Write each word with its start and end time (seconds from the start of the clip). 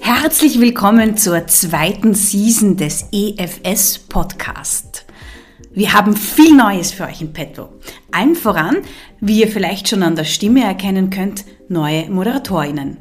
Herzlich 0.00 0.60
willkommen 0.60 1.16
zur 1.16 1.46
zweiten 1.46 2.14
Season 2.14 2.76
des 2.76 3.06
EFS 3.12 3.98
Podcast. 3.98 5.04
Wir 5.72 5.92
haben 5.92 6.16
viel 6.16 6.56
Neues 6.56 6.92
für 6.92 7.04
euch 7.04 7.20
in 7.20 7.32
petto. 7.32 7.68
Allen 8.10 8.34
voran, 8.34 8.78
wie 9.20 9.40
ihr 9.40 9.48
vielleicht 9.48 9.88
schon 9.88 10.02
an 10.02 10.16
der 10.16 10.24
Stimme 10.24 10.64
erkennen 10.64 11.10
könnt, 11.10 11.44
neue 11.68 12.10
Moderatorinnen. 12.10 12.96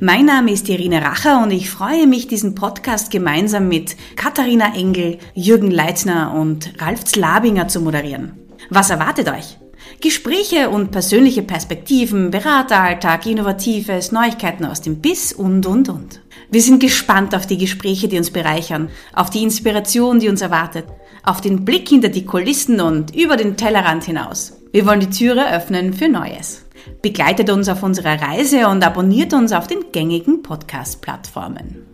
Mein 0.00 0.26
Name 0.26 0.50
ist 0.50 0.68
Irene 0.68 1.02
Racher 1.02 1.42
und 1.42 1.52
ich 1.52 1.70
freue 1.70 2.08
mich, 2.08 2.26
diesen 2.26 2.56
Podcast 2.56 3.12
gemeinsam 3.12 3.68
mit 3.68 3.96
Katharina 4.16 4.74
Engel, 4.74 5.18
Jürgen 5.34 5.70
Leitner 5.70 6.34
und 6.34 6.72
Ralf 6.80 7.04
Zlabinger 7.04 7.68
zu 7.68 7.80
moderieren. 7.80 8.32
Was 8.70 8.90
erwartet 8.90 9.28
euch? 9.28 9.56
Gespräche 10.00 10.70
und 10.70 10.92
persönliche 10.92 11.42
Perspektiven, 11.42 12.30
Berateralltag, 12.30 13.26
Innovatives, 13.26 14.12
Neuigkeiten 14.12 14.64
aus 14.64 14.80
dem 14.80 15.02
Biss 15.02 15.34
und, 15.34 15.66
und, 15.66 15.90
und. 15.90 16.22
Wir 16.50 16.62
sind 16.62 16.80
gespannt 16.80 17.34
auf 17.34 17.46
die 17.46 17.58
Gespräche, 17.58 18.08
die 18.08 18.16
uns 18.16 18.30
bereichern, 18.30 18.88
auf 19.12 19.28
die 19.28 19.42
Inspiration, 19.42 20.18
die 20.18 20.30
uns 20.30 20.40
erwartet, 20.40 20.86
auf 21.22 21.42
den 21.42 21.66
Blick 21.66 21.90
hinter 21.90 22.08
die 22.08 22.24
Kulissen 22.24 22.80
und 22.80 23.14
über 23.14 23.36
den 23.36 23.58
Tellerrand 23.58 24.04
hinaus. 24.04 24.54
Wir 24.72 24.86
wollen 24.86 25.00
die 25.00 25.10
Türe 25.10 25.54
öffnen 25.54 25.92
für 25.92 26.08
Neues. 26.08 26.64
Begleitet 27.02 27.50
uns 27.50 27.68
auf 27.68 27.82
unserer 27.82 28.22
Reise 28.22 28.68
und 28.68 28.82
abonniert 28.82 29.34
uns 29.34 29.52
auf 29.52 29.66
den 29.66 29.92
gängigen 29.92 30.42
Podcast-Plattformen. 30.42 31.84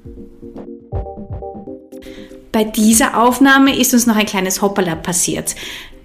Bei 2.52 2.62
dieser 2.62 3.20
Aufnahme 3.20 3.76
ist 3.76 3.92
uns 3.94 4.06
noch 4.06 4.16
ein 4.16 4.26
kleines 4.26 4.62
Hoppala 4.62 4.94
passiert, 4.94 5.56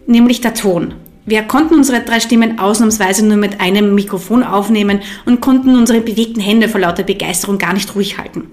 nämlich 0.08 0.42
der 0.42 0.56
Ton. 0.56 0.96
Wir 1.24 1.44
konnten 1.44 1.76
unsere 1.76 2.02
drei 2.02 2.20
Stimmen 2.20 2.58
ausnahmsweise 2.58 3.24
nur 3.26 3.38
mit 3.38 3.62
einem 3.62 3.94
Mikrofon 3.94 4.42
aufnehmen 4.42 5.02
und 5.26 5.40
konnten 5.40 5.76
unsere 5.76 6.02
bewegten 6.02 6.42
Hände 6.42 6.68
vor 6.68 6.82
lauter 6.82 7.04
Begeisterung 7.04 7.60
gar 7.60 7.74
nicht 7.74 7.94
ruhig 7.96 8.18
halten. 8.18 8.50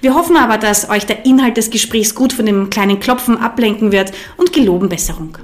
Wir 0.00 0.14
hoffen 0.14 0.36
aber, 0.36 0.56
dass 0.56 0.88
euch 0.88 1.04
der 1.04 1.26
Inhalt 1.26 1.56
des 1.56 1.70
Gesprächs 1.70 2.14
gut 2.14 2.32
von 2.32 2.46
dem 2.46 2.70
kleinen 2.70 3.00
Klopfen 3.00 3.36
ablenken 3.36 3.90
wird 3.90 4.12
und 4.36 4.52
geloben 4.52 4.88
Besserung. 4.88 5.36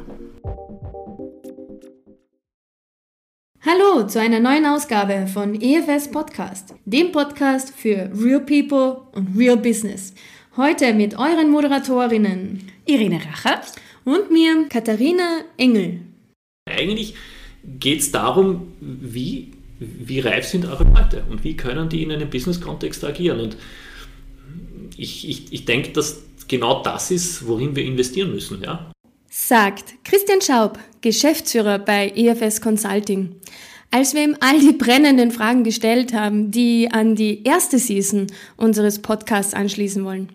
Hallo 3.67 4.07
zu 4.07 4.21
einer 4.21 4.39
neuen 4.39 4.65
Ausgabe 4.65 5.27
von 5.27 5.61
EFS 5.61 6.13
Podcast, 6.13 6.75
dem 6.85 7.11
Podcast 7.11 7.73
für 7.77 8.09
Real 8.15 8.41
People 8.41 9.03
und 9.13 9.37
Real 9.37 9.57
Business. 9.57 10.15
Heute 10.57 10.95
mit 10.95 11.19
euren 11.19 11.51
Moderatorinnen 11.51 12.71
Irene 12.87 13.19
Racher 13.19 13.61
und 14.05 14.31
mir 14.31 14.69
Katharina 14.69 15.41
Engel. 15.57 16.08
Eigentlich 16.71 17.15
geht 17.79 18.01
es 18.01 18.13
darum, 18.13 18.73
wie, 18.81 19.53
wie 19.79 20.21
reif 20.21 20.47
sind 20.47 20.67
eure 20.67 20.85
Leute 20.85 21.25
und 21.31 21.45
wie 21.45 21.57
können 21.57 21.89
die 21.89 22.03
in 22.03 22.13
einem 22.13 22.31
Business-Kontext 22.31 23.05
agieren. 23.05 23.41
Und 23.41 23.57
ich, 24.97 25.29
ich, 25.29 25.53
ich 25.53 25.65
denke, 25.65 25.91
dass 25.91 26.23
genau 26.49 26.83
das 26.83 27.11
ist, 27.11 27.47
worin 27.47 27.77
wir 27.77 27.85
investieren 27.85 28.33
müssen. 28.33 28.63
Ja? 28.63 28.91
Sagt 29.31 29.95
Christian 30.05 30.41
Schaub, 30.41 30.79
Geschäftsführer 31.01 31.79
bei 31.79 32.13
EFS 32.15 32.61
Consulting. 32.61 33.37
Als 33.91 34.15
wir 34.15 34.23
ihm 34.23 34.37
all 34.41 34.59
die 34.61 34.73
brennenden 34.73 35.31
Fragen 35.31 35.65
gestellt 35.65 36.13
haben, 36.13 36.51
die 36.51 36.91
an 36.91 37.15
die 37.15 37.43
erste 37.45 37.79
Season 37.79 38.27
unseres 38.57 39.01
Podcasts 39.01 39.55
anschließen 39.55 40.05
wollen. 40.05 40.29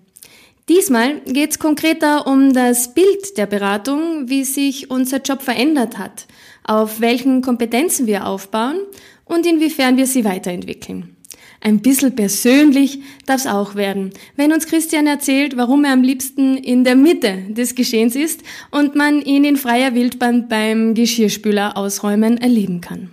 Diesmal 0.70 1.20
geht 1.22 1.52
es 1.52 1.60
konkreter 1.60 2.26
um 2.26 2.54
das 2.54 2.94
Bild 2.94 3.38
der 3.38 3.48
Beratung, 3.48 4.30
wie 4.30 4.46
sich 4.46 4.90
unser 4.90 5.22
Job 5.22 5.42
verändert 5.42 5.98
hat, 5.98 6.26
auf 6.64 7.02
welchen 7.02 7.42
Kompetenzen 7.42 8.08
wir 8.08 8.26
aufbauen 8.26 8.78
und 9.26 9.46
inwiefern 9.46 9.98
wir 9.98 10.08
sie 10.08 10.24
weiterentwickeln. 10.24 11.18
Ein 11.60 11.82
bisschen 11.82 12.16
persönlich 12.16 13.00
darf 13.26 13.42
es 13.42 13.48
auch 13.48 13.76
werden, 13.76 14.12
wenn 14.36 14.54
uns 14.54 14.68
Christian 14.68 15.08
erzählt, 15.08 15.56
warum 15.58 15.86
er 15.86 15.94
am 15.94 16.02
liebsten 16.02 16.58
in 16.58 16.84
der 16.84 16.96
Mitte 16.96 17.40
des 17.50 17.76
Geschehens 17.76 18.16
ist 18.16 18.42
und 18.72 18.96
man 18.96 19.22
ihn 19.22 19.46
in 19.46 19.58
freier 19.58 19.96
Wildbahn 19.96 20.48
beim 20.50 20.94
Geschirrspüler 20.94 21.78
ausräumen 21.78 22.38
erleben 22.38 22.82
kann. 22.82 23.10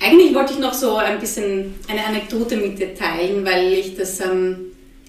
Eigentlich 0.00 0.34
wollte 0.34 0.52
ich 0.52 0.58
noch 0.60 0.74
so 0.74 0.96
ein 0.96 1.18
bisschen 1.18 1.74
eine 1.88 2.04
Anekdote 2.04 2.56
mit 2.56 2.78
dir 2.78 2.94
teilen, 2.94 3.44
weil 3.44 3.72
ich 3.72 3.96
das 3.96 4.20
ähm, 4.20 4.67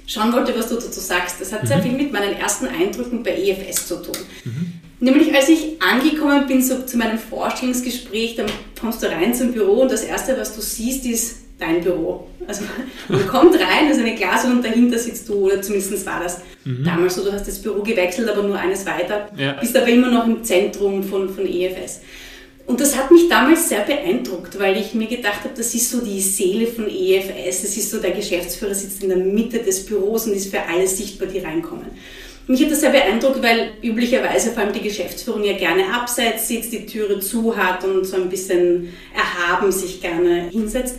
schauen 0.10 0.34
wollte, 0.34 0.58
was 0.58 0.68
du 0.68 0.76
dazu 0.76 1.00
sagst. 1.00 1.40
Das 1.40 1.54
hat 1.54 1.64
mhm. 1.64 1.68
sehr 1.68 1.82
viel 1.82 1.92
mit 1.92 2.12
meinen 2.12 2.34
ersten 2.34 2.68
Eindrücken 2.68 3.24
bei 3.24 3.38
EFS 3.38 3.88
zu 3.88 4.02
tun. 4.02 4.18
Mhm. 4.44 4.74
Nämlich 5.02 5.34
als 5.34 5.48
ich 5.48 5.82
angekommen 5.82 6.46
bin 6.48 6.62
so 6.62 6.82
zu 6.82 6.98
meinem 6.98 7.18
Vorstellungsgespräch, 7.18 8.36
dann 8.36 8.48
kommst 8.80 9.02
du 9.02 9.08
rein 9.08 9.34
zum 9.34 9.54
Büro 9.54 9.82
und 9.82 9.92
das 9.92 10.04
Erste, 10.04 10.38
was 10.38 10.54
du 10.56 10.62
siehst, 10.62 11.06
ist 11.06 11.38
dein 11.58 11.82
Büro. 11.82 12.28
Also 12.48 12.64
man 13.08 13.28
kommt 13.28 13.56
rein, 13.56 13.88
also 13.88 14.02
eine 14.02 14.16
Glaswand 14.16 14.56
und 14.58 14.66
dahinter 14.66 14.98
sitzt 14.98 15.30
du, 15.30 15.36
oder 15.36 15.62
zumindest 15.62 16.06
war 16.06 16.22
das 16.22 16.42
mhm. 16.66 16.84
damals 16.84 17.16
so, 17.16 17.24
du 17.24 17.32
hast 17.32 17.48
das 17.48 17.62
Büro 17.62 17.82
gewechselt, 17.82 18.28
aber 18.30 18.44
nur 18.44 18.58
eines 18.58 18.86
weiter, 18.86 19.30
ja. 19.38 19.54
bist 19.54 19.78
aber 19.78 19.88
immer 19.88 20.10
noch 20.10 20.26
im 20.26 20.44
Zentrum 20.44 21.04
von, 21.04 21.30
von 21.30 21.46
EFS. 21.46 22.02
Und 22.70 22.80
das 22.80 22.96
hat 22.96 23.10
mich 23.10 23.28
damals 23.28 23.68
sehr 23.68 23.80
beeindruckt, 23.80 24.60
weil 24.60 24.78
ich 24.78 24.94
mir 24.94 25.08
gedacht 25.08 25.40
habe, 25.44 25.56
das 25.58 25.74
ist 25.74 25.90
so 25.90 26.02
die 26.02 26.22
Seele 26.22 26.68
von 26.68 26.88
EFS. 26.88 27.64
Es 27.64 27.76
ist 27.76 27.90
so, 27.90 27.98
der 27.98 28.12
Geschäftsführer 28.12 28.76
sitzt 28.76 29.02
in 29.02 29.10
der 29.10 29.18
Mitte 29.18 29.58
des 29.58 29.88
Büros 29.88 30.28
und 30.28 30.34
ist 30.34 30.52
für 30.52 30.62
alle 30.62 30.88
sichtbar, 30.88 31.28
die 31.28 31.40
reinkommen. 31.40 31.88
Mich 32.46 32.62
hat 32.64 32.70
das 32.70 32.82
sehr 32.82 32.92
beeindruckt, 32.92 33.42
weil 33.42 33.72
üblicherweise 33.82 34.52
vor 34.52 34.62
allem 34.62 34.74
die 34.74 34.84
Geschäftsführung 34.84 35.44
ja 35.44 35.58
gerne 35.58 35.92
abseits 35.92 36.48
sitzt, 36.48 36.72
die 36.72 36.86
Türe 36.86 37.20
zu 37.20 37.58
hat 37.58 37.84
und 37.84 38.06
so 38.06 38.18
ein 38.18 38.30
bisschen 38.30 38.94
erhaben 39.16 39.72
sich 39.72 40.00
gerne 40.00 40.50
hinsetzt. 40.52 40.98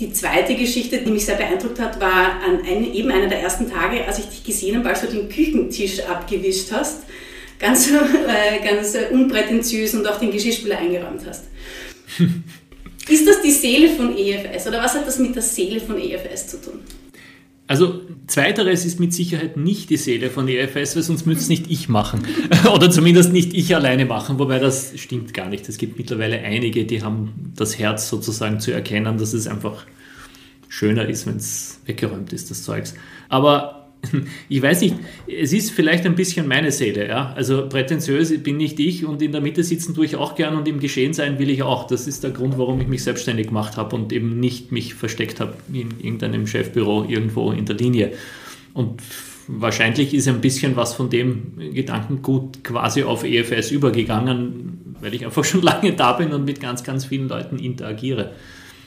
Die 0.00 0.14
zweite 0.14 0.54
Geschichte, 0.54 0.96
die 0.96 1.10
mich 1.10 1.26
sehr 1.26 1.36
beeindruckt 1.36 1.78
hat, 1.78 2.00
war 2.00 2.40
an 2.42 2.62
einem, 2.66 2.90
eben 2.90 3.10
einer 3.10 3.28
der 3.28 3.42
ersten 3.42 3.70
Tage, 3.70 4.06
als 4.06 4.18
ich 4.18 4.30
dich 4.30 4.44
gesehen 4.44 4.78
habe, 4.78 4.88
als 4.88 5.02
du 5.02 5.08
den 5.08 5.28
Küchentisch 5.28 6.00
abgewischt 6.04 6.72
hast 6.72 7.02
ganz, 7.66 7.88
äh, 7.88 8.58
ganz 8.64 8.96
unprätentiös 9.10 9.94
und 9.94 10.06
auch 10.06 10.18
den 10.18 10.32
Geschirrspüler 10.32 10.78
eingeräumt 10.78 11.22
hast. 11.26 11.44
Ist 13.08 13.26
das 13.26 13.40
die 13.40 13.52
Seele 13.52 13.88
von 13.90 14.16
EFS 14.16 14.66
oder 14.68 14.82
was 14.82 14.94
hat 14.94 15.06
das 15.06 15.18
mit 15.18 15.34
der 15.34 15.42
Seele 15.42 15.80
von 15.80 15.98
EFS 15.98 16.46
zu 16.46 16.60
tun? 16.60 16.80
Also 17.66 18.02
zweiteres 18.28 18.84
ist 18.84 19.00
mit 19.00 19.12
Sicherheit 19.12 19.56
nicht 19.56 19.90
die 19.90 19.96
Seele 19.96 20.30
von 20.30 20.46
EFS, 20.46 20.94
weil 20.94 21.02
sonst 21.02 21.26
müsste 21.26 21.42
es 21.42 21.48
nicht 21.48 21.70
ich 21.70 21.88
machen. 21.88 22.22
Oder 22.72 22.90
zumindest 22.90 23.32
nicht 23.32 23.54
ich 23.54 23.74
alleine 23.74 24.04
machen, 24.04 24.38
wobei 24.38 24.58
das 24.58 24.92
stimmt 25.00 25.32
gar 25.34 25.48
nicht. 25.48 25.68
Es 25.68 25.78
gibt 25.78 25.98
mittlerweile 25.98 26.38
einige, 26.40 26.84
die 26.84 27.02
haben 27.02 27.52
das 27.56 27.78
Herz 27.78 28.08
sozusagen 28.08 28.60
zu 28.60 28.72
erkennen, 28.72 29.16
dass 29.16 29.32
es 29.32 29.48
einfach 29.48 29.86
schöner 30.68 31.08
ist, 31.08 31.26
wenn 31.26 31.36
es 31.36 31.80
weggeräumt 31.86 32.32
ist, 32.32 32.50
das 32.50 32.62
Zeugs. 32.62 32.94
Aber 33.28 33.81
ich 34.48 34.60
weiß 34.60 34.80
nicht, 34.82 34.96
es 35.26 35.52
ist 35.52 35.70
vielleicht 35.70 36.04
ein 36.06 36.14
bisschen 36.14 36.48
meine 36.48 36.72
Seele, 36.72 37.08
ja. 37.08 37.32
Also 37.34 37.68
prätentiös 37.68 38.36
bin 38.42 38.56
nicht 38.56 38.80
ich 38.80 39.04
und 39.04 39.22
in 39.22 39.32
der 39.32 39.40
Mitte 39.40 39.62
sitzen 39.62 39.94
tue 39.94 40.04
ich 40.04 40.16
auch 40.16 40.34
gern 40.34 40.56
und 40.56 40.66
im 40.66 40.80
Geschehen 40.80 41.12
sein 41.12 41.38
will 41.38 41.50
ich 41.50 41.62
auch. 41.62 41.86
Das 41.86 42.06
ist 42.06 42.24
der 42.24 42.30
Grund, 42.30 42.58
warum 42.58 42.80
ich 42.80 42.88
mich 42.88 43.04
selbstständig 43.04 43.48
gemacht 43.48 43.76
habe 43.76 43.94
und 43.96 44.12
eben 44.12 44.40
nicht 44.40 44.72
mich 44.72 44.94
versteckt 44.94 45.40
habe 45.40 45.54
in 45.72 45.94
irgendeinem 46.00 46.46
Chefbüro 46.46 47.04
irgendwo 47.08 47.52
in 47.52 47.64
der 47.64 47.76
Linie. 47.76 48.12
Und 48.74 49.00
wahrscheinlich 49.46 50.14
ist 50.14 50.28
ein 50.28 50.40
bisschen 50.40 50.76
was 50.76 50.94
von 50.94 51.10
dem 51.10 51.52
Gedankengut 51.72 52.64
quasi 52.64 53.02
auf 53.04 53.24
EFS 53.24 53.70
übergegangen, 53.70 54.96
weil 55.00 55.14
ich 55.14 55.24
einfach 55.24 55.44
schon 55.44 55.62
lange 55.62 55.92
da 55.92 56.12
bin 56.12 56.32
und 56.32 56.44
mit 56.44 56.60
ganz, 56.60 56.82
ganz 56.82 57.04
vielen 57.04 57.28
Leuten 57.28 57.58
interagiere. 57.58 58.32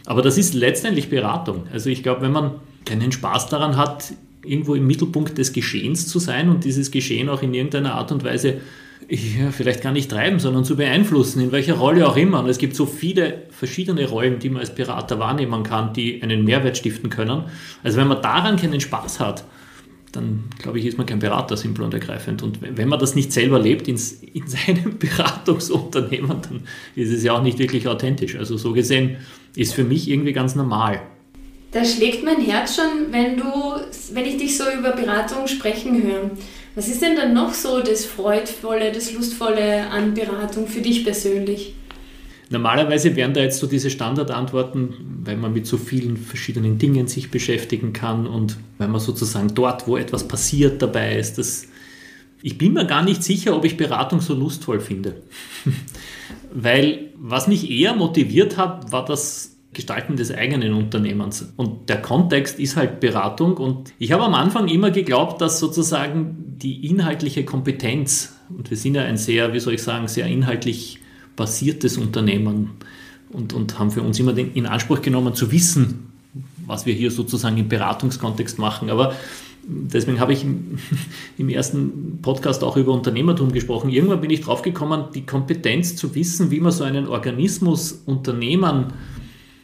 Aber 0.05 0.21
das 0.21 0.37
ist 0.37 0.53
letztendlich 0.53 1.09
Beratung. 1.09 1.67
Also 1.71 1.89
ich 1.89 2.03
glaube, 2.03 2.21
wenn 2.21 2.31
man 2.31 2.51
keinen 2.85 3.11
Spaß 3.11 3.47
daran 3.47 3.77
hat, 3.77 4.13
irgendwo 4.47 4.75
im 4.75 4.87
Mittelpunkt 4.87 5.37
des 5.37 5.53
Geschehens 5.53 6.07
zu 6.07 6.19
sein 6.19 6.49
und 6.49 6.63
dieses 6.63 6.91
Geschehen 6.91 7.29
auch 7.29 7.41
in 7.41 7.53
irgendeiner 7.53 7.95
Art 7.95 8.11
und 8.11 8.23
Weise 8.23 8.61
ja, 9.07 9.51
vielleicht 9.51 9.81
gar 9.81 9.91
nicht 9.91 10.09
treiben, 10.09 10.39
sondern 10.39 10.65
zu 10.65 10.75
beeinflussen, 10.75 11.41
in 11.41 11.51
welcher 11.51 11.75
Rolle 11.75 12.07
auch 12.07 12.17
immer. 12.17 12.39
Und 12.39 12.49
es 12.49 12.57
gibt 12.57 12.75
so 12.75 12.85
viele 12.85 13.43
verschiedene 13.51 14.07
Rollen, 14.07 14.39
die 14.39 14.49
man 14.49 14.61
als 14.61 14.73
Berater 14.73 15.19
wahrnehmen 15.19 15.63
kann, 15.63 15.93
die 15.93 16.23
einen 16.23 16.43
Mehrwert 16.43 16.77
stiften 16.77 17.09
können. 17.09 17.43
Also 17.83 17.97
wenn 17.97 18.07
man 18.07 18.21
daran 18.21 18.57
keinen 18.57 18.81
Spaß 18.81 19.19
hat, 19.19 19.45
dann 20.11 20.45
glaube 20.57 20.79
ich, 20.79 20.85
ist 20.85 20.97
man 20.97 21.05
kein 21.05 21.19
Berater, 21.19 21.57
simpel 21.57 21.83
und 21.83 21.93
ergreifend. 21.93 22.41
Und 22.41 22.59
wenn 22.61 22.87
man 22.87 22.99
das 22.99 23.15
nicht 23.15 23.31
selber 23.31 23.59
lebt 23.59 23.87
in, 23.87 23.99
in 24.33 24.47
seinem 24.47 24.97
Beratungsunternehmen, 24.97 26.41
dann 26.41 26.61
ist 26.95 27.11
es 27.11 27.23
ja 27.23 27.33
auch 27.33 27.43
nicht 27.43 27.59
wirklich 27.59 27.87
authentisch. 27.87 28.35
Also 28.35 28.57
so 28.57 28.73
gesehen 28.73 29.17
ist 29.55 29.73
für 29.73 29.83
mich 29.83 30.09
irgendwie 30.09 30.33
ganz 30.33 30.55
normal 30.55 31.01
da 31.75 31.83
schlägt 31.83 32.23
mein 32.23 32.39
Herz 32.39 32.77
schon, 32.77 33.11
wenn 33.11 33.35
du, 33.35 33.43
wenn 34.13 34.25
ich 34.25 34.37
dich 34.37 34.57
so 34.57 34.63
über 34.79 34.93
Beratung 34.93 35.45
sprechen 35.45 36.01
höre. 36.01 36.31
Was 36.73 36.87
ist 36.87 37.01
denn 37.01 37.17
dann 37.17 37.33
noch 37.33 37.53
so 37.53 37.81
das 37.81 38.05
Freudvolle, 38.05 38.93
das 38.93 39.11
Lustvolle 39.11 39.89
an 39.89 40.13
Beratung 40.13 40.67
für 40.67 40.79
dich 40.79 41.03
persönlich? 41.03 41.75
Normalerweise 42.49 43.17
wären 43.17 43.33
da 43.33 43.41
jetzt 43.41 43.59
so 43.59 43.67
diese 43.67 43.89
Standardantworten, 43.89 44.93
weil 45.25 45.35
man 45.35 45.51
mit 45.51 45.67
so 45.67 45.75
vielen 45.75 46.15
verschiedenen 46.15 46.77
Dingen 46.77 47.07
sich 47.07 47.29
beschäftigen 47.29 47.91
kann 47.91 48.25
und 48.25 48.55
weil 48.77 48.87
man 48.87 49.01
sozusagen 49.01 49.53
dort, 49.53 49.85
wo 49.85 49.97
etwas 49.97 50.25
passiert, 50.29 50.81
dabei 50.81 51.17
ist. 51.17 51.37
Das, 51.37 51.67
ich 52.41 52.57
bin 52.57 52.71
mir 52.71 52.85
gar 52.85 53.03
nicht 53.03 53.21
sicher, 53.21 53.53
ob 53.53 53.65
ich 53.65 53.75
Beratung 53.75 54.21
so 54.21 54.33
lustvoll 54.33 54.79
finde. 54.79 55.23
weil 56.53 57.09
was 57.17 57.49
mich 57.49 57.69
eher 57.69 57.93
motiviert 57.95 58.55
hat, 58.55 58.93
war 58.93 59.03
das 59.03 59.54
Gestalten 59.75 60.15
des 60.15 60.31
eigenen 60.31 60.73
Unternehmens. 60.73 61.53
Und 61.55 61.89
der 61.89 62.01
Kontext 62.01 62.59
ist 62.59 62.75
halt 62.75 62.99
Beratung. 62.99 63.57
Und 63.57 63.93
ich 63.99 64.11
habe 64.11 64.23
am 64.23 64.33
Anfang 64.33 64.67
immer 64.67 64.89
geglaubt, 64.89 65.41
dass 65.41 65.59
sozusagen 65.59 66.55
die 66.57 66.87
inhaltliche 66.87 67.45
Kompetenz, 67.45 68.35
und 68.49 68.69
wir 68.69 68.77
sind 68.77 68.95
ja 68.95 69.03
ein 69.03 69.17
sehr, 69.17 69.53
wie 69.53 69.59
soll 69.59 69.73
ich 69.73 69.83
sagen, 69.83 70.07
sehr 70.07 70.25
inhaltlich 70.25 70.99
basiertes 71.35 71.97
Unternehmen 71.97 72.71
und, 73.29 73.53
und 73.53 73.77
haben 73.77 73.91
für 73.91 74.01
uns 74.01 74.19
immer 74.19 74.33
den, 74.33 74.53
in 74.53 74.65
Anspruch 74.65 75.01
genommen 75.01 75.35
zu 75.35 75.51
wissen, 75.51 76.11
was 76.65 76.85
wir 76.85 76.93
hier 76.93 77.11
sozusagen 77.11 77.57
im 77.57 77.67
Beratungskontext 77.67 78.57
machen. 78.57 78.89
Aber 78.89 79.13
deswegen 79.67 80.19
habe 80.19 80.33
ich 80.33 80.43
im, 80.43 80.77
im, 81.37 81.49
ersten 81.49 82.19
Podcast 82.21 82.63
auch 82.63 82.77
über 82.77 82.93
Unternehmertum 82.93 83.51
gesprochen. 83.51 83.89
Irgendwann 83.89 84.21
bin 84.21 84.29
ich 84.29 84.41
drauf 84.41 84.61
gekommen, 84.61 85.05
die 85.13 85.25
Kompetenz 85.25 85.95
zu 85.95 86.15
wissen, 86.15 86.49
wie 86.51 86.59
man 86.59 86.71
so 86.71 86.83
einen 86.83 87.07
Organismus, 87.07 88.03
Unternehmen 88.05 88.93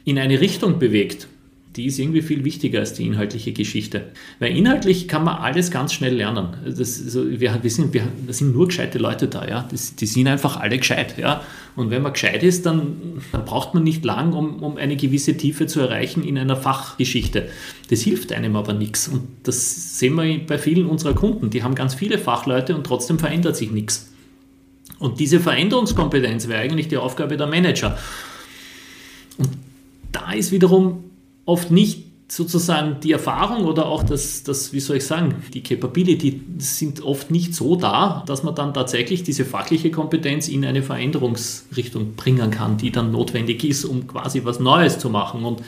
in 0.03 0.19
eine 0.19 0.39
Richtung 0.41 0.79
bewegt 0.79 1.27
die 1.75 1.85
ist 1.85 1.99
irgendwie 1.99 2.21
viel 2.21 2.43
wichtiger 2.43 2.79
als 2.79 2.93
die 2.93 3.07
inhaltliche 3.07 3.53
Geschichte. 3.53 4.09
Weil 4.39 4.55
inhaltlich 4.57 5.07
kann 5.07 5.23
man 5.23 5.37
alles 5.37 5.71
ganz 5.71 5.93
schnell 5.93 6.15
lernen. 6.15 6.49
Das, 6.65 7.01
also 7.01 7.29
wir, 7.29 7.59
wir, 7.61 7.69
sind, 7.69 7.93
wir, 7.93 8.03
da 8.27 8.33
sind 8.33 8.53
nur 8.53 8.67
gescheite 8.67 8.97
Leute 8.97 9.27
da, 9.29 9.47
ja. 9.47 9.65
Das, 9.71 9.95
die 9.95 10.05
sind 10.05 10.27
einfach 10.27 10.57
alle 10.57 10.77
gescheit, 10.77 11.17
ja. 11.17 11.41
Und 11.77 11.89
wenn 11.89 12.01
man 12.01 12.11
gescheit 12.11 12.43
ist, 12.43 12.65
dann, 12.65 13.21
dann 13.31 13.45
braucht 13.45 13.73
man 13.73 13.83
nicht 13.83 14.03
lang, 14.03 14.33
um, 14.33 14.61
um 14.61 14.75
eine 14.75 14.97
gewisse 14.97 15.37
Tiefe 15.37 15.65
zu 15.65 15.79
erreichen 15.79 16.23
in 16.23 16.37
einer 16.37 16.57
Fachgeschichte. 16.57 17.47
Das 17.89 18.01
hilft 18.01 18.33
einem 18.33 18.57
aber 18.57 18.73
nichts. 18.73 19.07
Und 19.07 19.21
das 19.43 19.97
sehen 19.97 20.15
wir 20.15 20.45
bei 20.45 20.57
vielen 20.57 20.87
unserer 20.87 21.13
Kunden. 21.13 21.51
Die 21.51 21.63
haben 21.63 21.75
ganz 21.75 21.95
viele 21.95 22.17
Fachleute 22.17 22.75
und 22.75 22.85
trotzdem 22.85 23.17
verändert 23.17 23.55
sich 23.55 23.71
nichts. 23.71 24.11
Und 24.99 25.21
diese 25.21 25.39
Veränderungskompetenz 25.39 26.49
wäre 26.49 26.59
eigentlich 26.59 26.89
die 26.89 26.97
Aufgabe 26.97 27.37
der 27.37 27.47
Manager. 27.47 27.97
Da 30.11 30.33
ist 30.33 30.51
wiederum 30.51 31.05
oft 31.45 31.71
nicht 31.71 32.05
sozusagen 32.31 33.01
die 33.01 33.11
Erfahrung 33.11 33.65
oder 33.65 33.87
auch 33.87 34.03
das, 34.03 34.43
das, 34.43 34.71
wie 34.71 34.79
soll 34.79 34.97
ich 34.97 35.05
sagen, 35.05 35.43
die 35.53 35.61
Capability 35.61 36.41
sind 36.59 37.03
oft 37.03 37.29
nicht 37.29 37.53
so 37.53 37.75
da, 37.75 38.23
dass 38.25 38.43
man 38.43 38.55
dann 38.55 38.73
tatsächlich 38.73 39.23
diese 39.23 39.43
fachliche 39.43 39.91
Kompetenz 39.91 40.47
in 40.47 40.63
eine 40.63 40.81
Veränderungsrichtung 40.81 42.15
bringen 42.15 42.49
kann, 42.49 42.77
die 42.77 42.89
dann 42.89 43.11
notwendig 43.11 43.65
ist, 43.65 43.83
um 43.83 44.07
quasi 44.07 44.45
was 44.45 44.61
Neues 44.61 44.97
zu 44.97 45.09
machen. 45.09 45.43
Und 45.43 45.61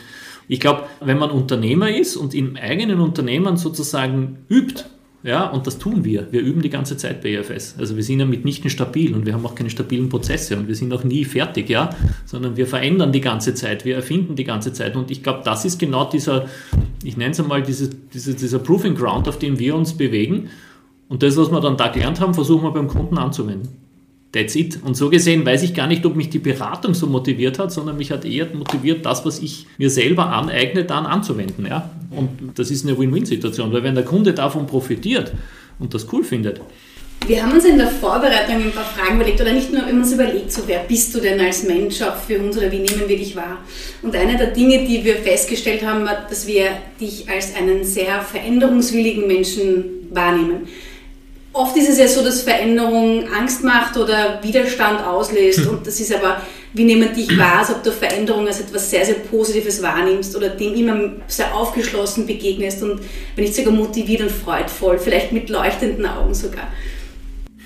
ich 0.48 0.62
glaube, 0.62 0.84
wenn 1.02 1.18
man 1.18 1.32
Unternehmer 1.32 1.94
ist 1.94 2.16
und 2.16 2.34
im 2.34 2.56
eigenen 2.56 3.02
Unternehmen 3.02 3.58
sozusagen 3.58 4.38
übt, 4.50 4.86
ja, 5.24 5.50
und 5.50 5.66
das 5.66 5.78
tun 5.78 6.04
wir. 6.04 6.28
Wir 6.32 6.42
üben 6.42 6.62
die 6.62 6.70
ganze 6.70 6.98
Zeit 6.98 7.22
bei 7.22 7.30
EFS. 7.30 7.76
Also 7.80 7.96
wir 7.96 8.04
sind 8.04 8.20
ja 8.20 8.26
mitnichten 8.26 8.70
stabil 8.70 9.16
und 9.16 9.26
wir 9.26 9.34
haben 9.34 9.46
auch 9.46 9.56
keine 9.56 9.70
stabilen 9.70 10.10
Prozesse 10.10 10.58
und 10.58 10.68
wir 10.68 10.76
sind 10.76 10.94
auch 10.94 11.06
nie 11.06 11.24
fertig, 11.24 11.70
ja, 11.70 11.92
sondern 12.26 12.58
wir 12.58 12.68
verändern 12.68 13.14
die 13.14 13.22
ganze 13.22 13.54
Zeit, 13.54 13.86
wir 13.86 13.96
erfinden 13.96 14.36
die 14.36 14.44
ganze 14.44 14.74
Zeit. 14.74 14.98
Und 14.98 15.12
ich 15.12 15.24
glaube, 15.24 15.42
das 15.46 15.64
ist 15.64 15.80
genau 15.80 16.10
dieser, 16.10 16.48
ich 17.06 17.16
nenne 17.16 17.32
es 17.32 17.40
einmal, 17.40 17.64
dieses, 17.64 17.92
diese, 18.14 18.34
dieser 18.34 18.60
Proving 18.60 18.96
Ground, 18.96 19.30
auf 19.30 19.40
dem 19.40 19.60
wir 19.60 19.76
uns 19.76 19.94
bewegen. 19.94 20.50
Und 21.08 21.24
das, 21.24 21.38
was 21.38 21.52
wir 21.52 21.62
dann 21.62 21.78
da 21.78 21.88
gelernt 21.88 22.20
haben, 22.20 22.34
versuchen 22.34 22.64
wir 22.64 22.72
beim 22.72 22.90
Kunden 22.90 23.18
anzuwenden. 23.18 23.83
That's 24.34 24.56
it. 24.56 24.80
Und 24.84 24.98
so 24.98 25.12
gesehen 25.12 25.46
weiß 25.46 25.62
ich 25.62 25.76
gar 25.76 25.86
nicht, 25.86 26.04
ob 26.08 26.16
mich 26.16 26.30
die 26.30 26.40
Beratung 26.40 26.96
so 26.96 27.06
motiviert 27.06 27.60
hat, 27.60 27.72
sondern 27.72 27.98
mich 27.98 28.12
hat 28.12 28.26
eher 28.26 28.48
motiviert, 28.54 29.06
das, 29.06 29.24
was 29.26 29.40
ich 29.40 29.68
mir 29.78 29.92
selber 29.92 30.26
aneigne, 30.34 30.86
dann 30.86 31.06
anzuwenden. 31.06 31.68
Ja? 31.68 31.92
Und 32.10 32.30
das 32.56 32.72
ist 32.72 32.84
eine 32.86 32.98
Win-Win-Situation, 32.98 33.72
weil 33.72 33.84
wenn 33.84 33.94
der 33.94 34.04
Kunde 34.04 34.34
davon 34.34 34.66
profitiert 34.66 35.32
und 35.78 35.94
das 35.94 36.12
cool 36.12 36.24
findet. 36.24 36.62
Wir 37.28 37.42
haben 37.42 37.54
uns 37.54 37.64
in 37.64 37.78
der 37.78 37.88
Vorbereitung 37.88 38.56
ein 38.56 38.72
paar 38.72 38.84
Fragen 38.84 39.16
überlegt, 39.16 39.40
oder 39.40 39.54
nicht 39.54 39.72
nur, 39.72 39.88
uns 39.88 40.12
überlegt, 40.12 40.52
so 40.52 40.64
wer 40.66 40.80
bist 40.80 41.14
du 41.16 41.20
denn 41.20 41.40
als 41.40 41.64
Mensch 41.64 42.02
auch 42.02 42.18
für 42.18 42.40
uns 42.40 42.58
oder 42.58 42.70
wie 42.72 42.80
nehmen 42.80 43.04
wir 43.08 43.18
dich 43.18 43.36
wahr? 43.36 43.60
Und 44.02 44.16
eine 44.16 44.36
der 44.36 44.48
Dinge, 44.48 44.86
die 44.86 45.06
wir 45.06 45.18
festgestellt 45.18 45.86
haben, 45.86 46.04
war, 46.06 46.26
dass 46.28 46.48
wir 46.48 46.66
dich 47.00 47.30
als 47.30 47.56
einen 47.56 47.86
sehr 47.86 48.20
veränderungswilligen 48.20 49.26
Menschen 49.28 49.86
wahrnehmen. 50.10 50.68
Oft 51.54 51.78
ist 51.78 51.88
es 51.88 52.00
ja 52.00 52.08
so, 52.08 52.24
dass 52.24 52.42
Veränderung 52.42 53.28
Angst 53.32 53.64
macht 53.64 53.96
oder 53.96 54.40
Widerstand 54.42 55.06
auslöst. 55.06 55.60
Hm. 55.60 55.70
Und 55.70 55.88
das 55.88 56.00
ist 56.00 56.14
aber, 56.14 56.42
wie 56.74 56.84
nehmen 56.84 57.14
dich 57.14 57.38
wahr, 57.38 57.64
ob 57.70 57.84
du 57.84 57.92
Veränderung 57.92 58.48
als 58.48 58.60
etwas 58.60 58.90
sehr, 58.90 59.06
sehr 59.06 59.16
Positives 59.16 59.82
wahrnimmst 59.84 60.36
oder 60.36 60.50
dem 60.50 60.74
immer 60.74 61.12
sehr 61.28 61.56
aufgeschlossen 61.56 62.26
begegnest 62.26 62.82
und 62.82 63.02
wenn 63.36 63.44
nicht 63.44 63.56
sogar 63.56 63.72
motiviert 63.72 64.22
und 64.22 64.32
freudvoll, 64.32 64.98
vielleicht 64.98 65.32
mit 65.32 65.50
leuchtenden 65.50 66.08
Augen 66.08 66.34
sogar. 66.34 66.68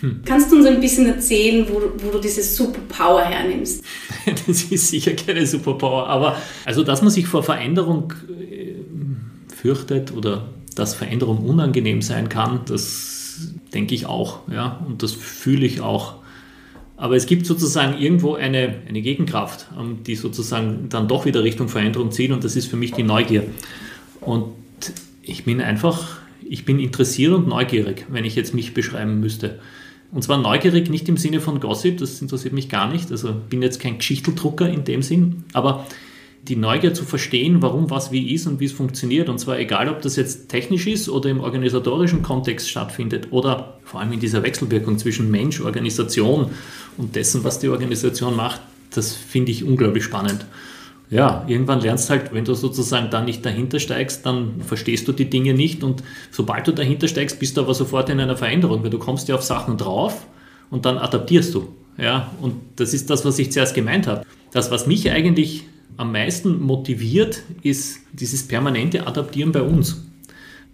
Hm. 0.02 0.22
Kannst 0.26 0.52
du 0.52 0.58
uns 0.58 0.66
ein 0.66 0.82
bisschen 0.82 1.08
erzählen, 1.08 1.66
wo, 1.70 1.82
wo 2.04 2.12
du 2.12 2.20
diese 2.20 2.44
Superpower 2.44 3.24
hernimmst? 3.24 3.86
das 4.48 4.64
ist 4.64 4.90
sicher 4.90 5.14
keine 5.14 5.48
Superpower, 5.48 6.08
aber 6.08 6.38
also, 6.66 6.84
dass 6.84 7.02
man 7.02 7.10
sich 7.10 7.26
vor 7.26 7.42
Veränderung 7.42 8.14
äh, 8.30 8.76
fürchtet 9.56 10.12
oder 10.12 10.50
dass 10.76 10.94
Veränderung 10.94 11.40
unangenehm 11.40 12.02
sein 12.02 12.28
kann, 12.28 12.62
das 12.68 13.17
denke 13.78 13.94
ich 13.94 14.08
auch, 14.08 14.40
ja, 14.52 14.84
und 14.88 15.04
das 15.04 15.12
fühle 15.12 15.64
ich 15.64 15.82
auch. 15.82 16.16
Aber 16.96 17.16
es 17.16 17.28
gibt 17.28 17.46
sozusagen 17.46 18.02
irgendwo 18.02 18.34
eine, 18.34 18.74
eine 18.90 19.04
Gegenkraft, 19.04 19.68
ähm, 19.80 20.00
die 20.04 20.16
sozusagen 20.16 20.90
dann 20.90 21.08
doch 21.08 21.26
wieder 21.26 21.44
Richtung 21.44 21.70
Veränderung 21.70 22.12
zieht 22.12 22.32
und 22.32 22.44
das 22.44 22.56
ist 22.56 22.66
für 22.66 22.76
mich 22.76 22.94
die 22.94 23.04
Neugier. 23.04 23.44
Und 24.20 24.46
ich 25.22 25.46
bin 25.46 25.62
einfach, 25.62 26.18
ich 26.44 26.66
bin 26.66 26.80
interessiert 26.80 27.34
und 27.34 27.48
neugierig, 27.48 28.08
wenn 28.10 28.26
ich 28.26 28.36
jetzt 28.36 28.56
mich 28.56 28.74
beschreiben 28.74 29.20
müsste. 29.20 29.60
Und 30.12 30.24
zwar 30.24 30.40
neugierig 30.40 30.90
nicht 30.90 31.08
im 31.08 31.18
Sinne 31.18 31.40
von 31.40 31.60
Gossip, 31.60 32.00
das 32.00 32.20
interessiert 32.20 32.56
mich 32.56 32.70
gar 32.70 32.92
nicht. 32.92 33.12
Also 33.12 33.32
bin 33.48 33.62
jetzt 33.62 33.80
kein 33.80 34.00
Geschichteldrucker 34.00 34.68
in 34.68 34.86
dem 34.86 35.04
Sinn, 35.04 35.44
aber 35.54 35.86
die 36.48 36.56
Neugier 36.56 36.94
zu 36.94 37.04
verstehen, 37.04 37.62
warum 37.62 37.90
was 37.90 38.12
wie 38.12 38.34
ist 38.34 38.48
und 38.48 38.60
wie 38.60 38.66
es 38.66 38.72
funktioniert. 38.72 39.30
Und 39.30 39.40
zwar 39.40 39.60
egal, 39.60 39.90
ob 39.90 40.02
das 40.02 40.16
jetzt 40.16 40.50
technisch 40.50 40.88
ist 40.88 41.10
oder 41.10 41.30
im 41.30 41.40
organisatorischen 41.40 42.24
Kontext 42.24 42.70
stattfindet 42.70 43.28
oder 43.32 43.80
vor 43.84 44.00
allem 44.00 44.14
in 44.14 44.20
dieser 44.20 44.44
Wechselwirkung 44.44 44.98
zwischen 44.98 45.30
Mensch, 45.30 45.62
Organisation 45.62 46.52
und 46.98 47.16
dessen, 47.16 47.44
was 47.44 47.60
die 47.60 47.70
Organisation 47.70 48.36
macht, 48.36 48.62
das 48.94 49.14
finde 49.14 49.52
ich 49.52 49.64
unglaublich 49.64 50.04
spannend. 50.04 50.46
Ja, 51.10 51.46
irgendwann 51.48 51.80
lernst 51.80 52.10
halt, 52.10 52.34
wenn 52.34 52.44
du 52.44 52.54
sozusagen 52.54 53.10
da 53.10 53.22
nicht 53.22 53.46
dahinter 53.46 53.80
steigst, 53.80 54.26
dann 54.26 54.62
verstehst 54.62 55.08
du 55.08 55.14
die 55.14 55.30
Dinge 55.30 55.54
nicht 55.54 55.84
und 55.84 56.04
sobald 56.32 56.68
du 56.68 56.74
dahinter 56.74 57.08
steigst, 57.08 57.40
bist 57.40 57.56
du 57.56 57.62
aber 57.62 57.74
sofort 57.74 58.10
in 58.10 58.20
einer 58.20 58.36
Veränderung, 58.36 58.84
weil 58.84 58.90
du 58.90 59.00
kommst 59.00 59.30
ja 59.30 59.36
auf 59.36 59.44
Sachen 59.44 59.78
drauf 59.78 60.28
und 60.70 60.86
dann 60.86 60.98
adaptierst 60.98 61.54
du. 61.54 61.70
Ja, 61.98 62.32
und 62.42 62.56
das 62.76 62.94
ist 62.94 63.10
das, 63.10 63.24
was 63.26 63.40
ich 63.40 63.52
zuerst 63.52 63.74
gemeint 63.74 64.06
habe. 64.06 64.24
Das, 64.52 64.70
was 64.70 64.86
mich 64.86 65.10
eigentlich 65.10 65.64
am 65.98 66.12
meisten 66.12 66.62
motiviert, 66.62 67.44
ist 67.64 68.00
dieses 68.14 68.48
permanente 68.48 69.06
Adaptieren 69.08 69.52
bei 69.52 69.62
uns. 69.62 70.04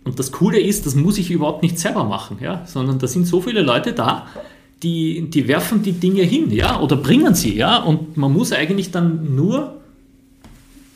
Und 0.04 0.20
das 0.20 0.32
Coole 0.32 0.60
ist, 0.60 0.86
das 0.86 0.96
muss 0.96 1.18
ich 1.18 1.32
überhaupt 1.32 1.64
nicht 1.64 1.80
selber 1.80 2.04
machen, 2.04 2.38
ja, 2.42 2.64
sondern 2.66 3.00
da 3.00 3.08
sind 3.08 3.26
so 3.26 3.42
viele 3.42 3.62
Leute 3.62 3.94
da, 3.94 4.28
die, 4.84 5.30
die 5.30 5.48
werfen 5.48 5.82
die 5.82 5.94
Dinge 5.94 6.24
hin, 6.24 6.52
ja, 6.52 6.80
oder 6.82 6.98
bringen 6.98 7.34
sie, 7.36 7.56
ja, 7.56 7.78
und 7.78 8.18
man 8.18 8.34
muss 8.34 8.52
eigentlich 8.52 8.92
dann 8.92 9.36
nur 9.36 9.82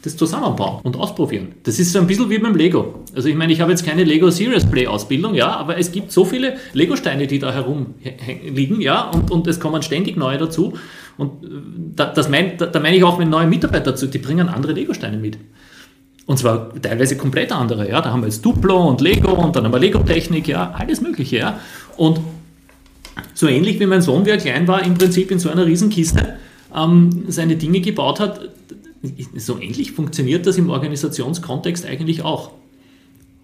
das 0.07 0.17
zusammenbauen 0.17 0.79
und 0.83 0.95
ausprobieren. 0.95 1.49
Das 1.63 1.79
ist 1.79 1.91
so 1.91 1.99
ein 1.99 2.07
bisschen 2.07 2.29
wie 2.29 2.39
beim 2.39 2.55
Lego. 2.55 3.03
Also 3.15 3.29
ich 3.29 3.35
meine, 3.35 3.53
ich 3.53 3.61
habe 3.61 3.71
jetzt 3.71 3.85
keine 3.85 4.03
Lego 4.03 4.29
Serious 4.29 4.65
Play 4.65 4.87
Ausbildung, 4.87 5.35
ja, 5.35 5.55
aber 5.55 5.77
es 5.77 5.91
gibt 5.91 6.11
so 6.11 6.25
viele 6.25 6.57
Lego-Steine, 6.73 7.27
die 7.27 7.39
da 7.39 7.53
herumliegen, 7.53 8.81
ja, 8.81 9.09
und, 9.11 9.31
und 9.31 9.47
es 9.47 9.59
kommen 9.59 9.83
ständig 9.83 10.17
neue 10.17 10.37
dazu. 10.37 10.73
Und 11.17 11.43
äh, 11.43 11.47
da, 11.95 12.05
das 12.05 12.29
mein, 12.29 12.57
da, 12.57 12.67
da 12.67 12.79
meine 12.79 12.97
ich 12.97 13.03
auch, 13.03 13.19
wenn 13.19 13.29
neue 13.29 13.47
Mitarbeiter 13.47 13.91
dazu, 13.91 14.07
die 14.07 14.19
bringen 14.19 14.49
andere 14.49 14.73
Lego-Steine 14.73 15.17
mit. 15.17 15.37
Und 16.25 16.37
zwar 16.37 16.73
teilweise 16.81 17.15
komplett 17.15 17.51
andere, 17.51 17.89
ja. 17.89 18.01
Da 18.01 18.11
haben 18.11 18.21
wir 18.21 18.27
jetzt 18.27 18.43
Duplo 18.45 18.87
und 18.87 19.01
Lego 19.01 19.31
und 19.31 19.55
dann 19.55 19.65
haben 19.65 19.71
wir 19.71 19.79
Lego-Technik, 19.79 20.47
ja, 20.47 20.73
alles 20.77 21.01
Mögliche, 21.01 21.37
ja. 21.37 21.59
Und 21.95 22.19
so 23.33 23.47
ähnlich 23.47 23.79
wie 23.79 23.85
mein 23.85 24.01
Sohn, 24.01 24.25
wie 24.25 24.31
er 24.31 24.37
klein 24.37 24.67
war, 24.67 24.83
im 24.83 24.95
Prinzip 24.95 25.31
in 25.31 25.39
so 25.39 25.49
einer 25.49 25.65
Riesenkiste 25.65 26.35
ähm, 26.75 27.25
seine 27.27 27.55
Dinge 27.55 27.81
gebaut 27.81 28.19
hat, 28.19 28.41
so 29.35 29.59
ähnlich 29.59 29.91
funktioniert 29.91 30.45
das 30.45 30.57
im 30.57 30.69
Organisationskontext 30.69 31.85
eigentlich 31.85 32.23
auch. 32.23 32.51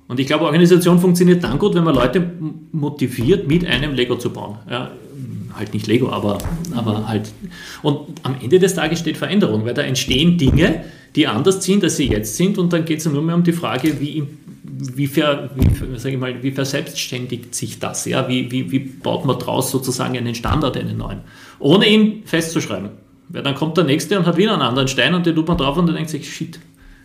Und 0.07 0.19
ich 0.19 0.27
glaube, 0.27 0.45
Organisation 0.45 0.99
funktioniert 0.99 1.43
dann 1.43 1.57
gut, 1.59 1.75
wenn 1.75 1.83
man 1.83 1.95
Leute 1.95 2.31
motiviert, 2.71 3.47
mit 3.47 3.65
einem 3.65 3.93
Lego 3.93 4.17
zu 4.17 4.31
bauen. 4.31 4.57
Ja, 4.69 4.91
halt 5.55 5.73
nicht 5.73 5.87
Lego, 5.87 6.09
aber, 6.09 6.39
aber 6.75 7.07
halt. 7.07 7.31
Und 7.81 7.99
am 8.23 8.35
Ende 8.41 8.59
des 8.59 8.73
Tages 8.73 8.99
steht 8.99 9.17
Veränderung, 9.17 9.65
weil 9.65 9.73
da 9.73 9.81
entstehen 9.81 10.37
Dinge, 10.37 10.83
die 11.15 11.27
anders 11.27 11.63
sind, 11.63 11.83
als 11.83 11.97
sie 11.97 12.09
jetzt 12.09 12.35
sind. 12.35 12.57
Und 12.57 12.73
dann 12.73 12.85
geht 12.85 12.99
es 12.99 13.05
nur 13.05 13.21
mehr 13.21 13.35
um 13.35 13.43
die 13.43 13.53
Frage, 13.53 13.99
wie, 14.01 14.23
wie, 14.63 15.07
ver, 15.07 15.51
wie, 15.55 15.97
sag 15.97 16.11
ich 16.11 16.19
mal, 16.19 16.41
wie 16.43 16.51
verselbstständigt 16.51 17.55
sich 17.55 17.79
das? 17.79 18.05
Ja? 18.05 18.27
Wie, 18.27 18.51
wie, 18.51 18.71
wie 18.71 18.79
baut 18.79 19.25
man 19.25 19.39
daraus 19.39 19.71
sozusagen 19.71 20.17
einen 20.17 20.35
Standard, 20.35 20.75
einen 20.75 20.97
neuen? 20.97 21.19
Ohne 21.59 21.87
ihn 21.87 22.23
festzuschreiben. 22.25 22.89
Weil 23.33 23.43
dann 23.43 23.55
kommt 23.55 23.75
der 23.77 23.83
nächste 23.83 24.17
und 24.17 24.25
hat 24.25 24.37
wieder 24.37 24.53
einen 24.53 24.61
anderen 24.61 24.87
Stein 24.87 25.13
und 25.15 25.25
den 25.25 25.35
tut 25.35 25.47
man 25.47 25.57
drauf 25.57 25.75
und 25.75 25.87
dann 25.87 25.95
denkt 25.95 26.11
sich, 26.11 26.31
shit, 26.31 26.59